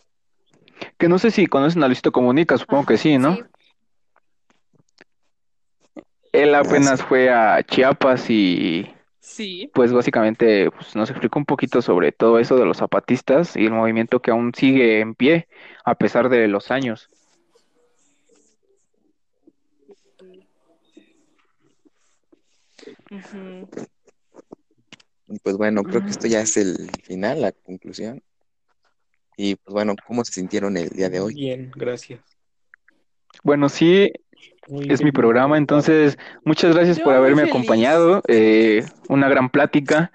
Que 0.98 1.08
no 1.08 1.20
sé 1.20 1.32
si 1.32 1.48
conocen 1.48 1.84
a 1.84 1.88
Luisito 1.88 2.12
Comunica, 2.12 2.58
supongo 2.58 2.86
que 2.86 2.98
sí, 2.98 3.18
¿no? 3.18 3.36
Sí. 3.36 3.44
Él 6.32 6.54
Ah, 6.54 6.60
apenas 6.60 7.02
fue 7.02 7.30
a 7.30 7.64
Chiapas 7.64 8.30
y 8.30 8.92
Sí. 9.20 9.70
pues 9.74 9.92
básicamente 9.92 10.70
pues, 10.72 10.96
nos 10.96 11.10
explicó 11.10 11.40
un 11.40 11.46
poquito 11.46 11.82
sobre 11.82 12.12
todo 12.12 12.40
eso 12.40 12.58
de 12.58 12.66
los 12.66 12.78
zapatistas 12.78 13.56
y 13.56 13.66
el 13.66 13.72
movimiento 13.72 14.22
que 14.22 14.32
aún 14.32 14.54
sigue 14.54 15.00
en 15.00 15.16
pie 15.16 15.48
a 15.84 15.96
pesar 15.96 16.30
de 16.30 16.48
los 16.48 16.72
años. 16.72 17.10
Pues 25.44 25.58
bueno, 25.58 25.84
creo 25.84 26.04
que 26.04 26.12
esto 26.12 26.28
ya 26.28 26.42
es 26.42 26.56
el 26.58 26.90
final, 27.04 27.42
la 27.42 27.52
conclusión. 27.52 28.22
Y 29.38 29.56
pues 29.56 29.74
bueno, 29.74 29.96
¿cómo 30.08 30.24
se 30.24 30.34
sintieron 30.34 30.78
el 30.78 30.90
día 30.90 31.10
de 31.10 31.20
hoy? 31.20 31.34
Bien, 31.34 31.72
gracias. 31.76 32.20
Bueno, 33.44 33.70
sí, 33.70 34.12
Muy 34.68 34.88
es 34.90 35.04
mi 35.04 35.12
programa, 35.12 35.58
entonces 35.58 36.18
muchas 36.44 36.74
gracias 36.74 36.98
Yo 36.98 37.04
por 37.04 37.14
haberme 37.14 37.42
feliz. 37.44 37.54
acompañado, 37.54 38.22
eh, 38.28 38.86
una 39.10 39.28
gran 39.30 39.50
plática 39.50 40.12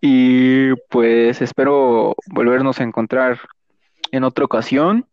y 0.00 0.72
pues 0.88 1.42
espero 1.42 2.14
volvernos 2.26 2.80
a 2.80 2.84
encontrar 2.84 3.40
en 4.10 4.24
otra 4.24 4.44
ocasión. 4.44 5.06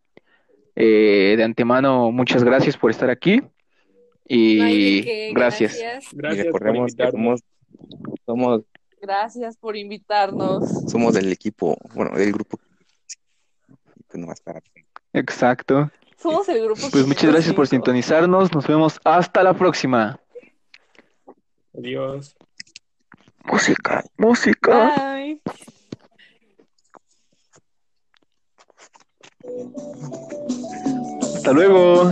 Eh, 0.75 1.33
de 1.35 1.43
antemano, 1.43 2.11
muchas 2.11 2.43
gracias 2.43 2.77
por 2.77 2.91
estar 2.91 3.09
aquí 3.09 3.41
y 4.27 5.31
gracias. 5.33 5.77
Y 6.13 6.17
Gracias 6.17 6.47
por 6.47 6.61
recordemos 6.61 6.95
que 6.95 7.11
somos, 7.11 7.41
somos, 8.25 8.61
Gracias 9.01 9.57
por 9.57 9.75
invitarnos. 9.75 10.69
somos 10.89 11.13
del 11.15 11.31
equipo, 11.31 11.77
bueno, 11.95 12.15
del 12.17 12.31
grupo. 12.31 12.59
Pues 14.09 14.19
nomás 14.19 14.41
para 14.41 14.61
Exacto. 15.13 15.91
Somos 16.17 16.49
el 16.49 16.63
grupo 16.63 16.81
Pues 16.91 17.05
muchas 17.05 17.31
gracias 17.31 17.53
por 17.55 17.67
505. 17.67 17.69
sintonizarnos. 17.69 18.53
Nos 18.53 18.67
vemos 18.67 18.99
hasta 19.05 19.43
la 19.43 19.53
próxima. 19.53 20.19
Adiós. 21.77 22.35
Música, 23.45 24.03
música. 24.17 24.95
Bye. 24.97 25.41
Hasta 31.35 31.51
luego. 31.53 32.11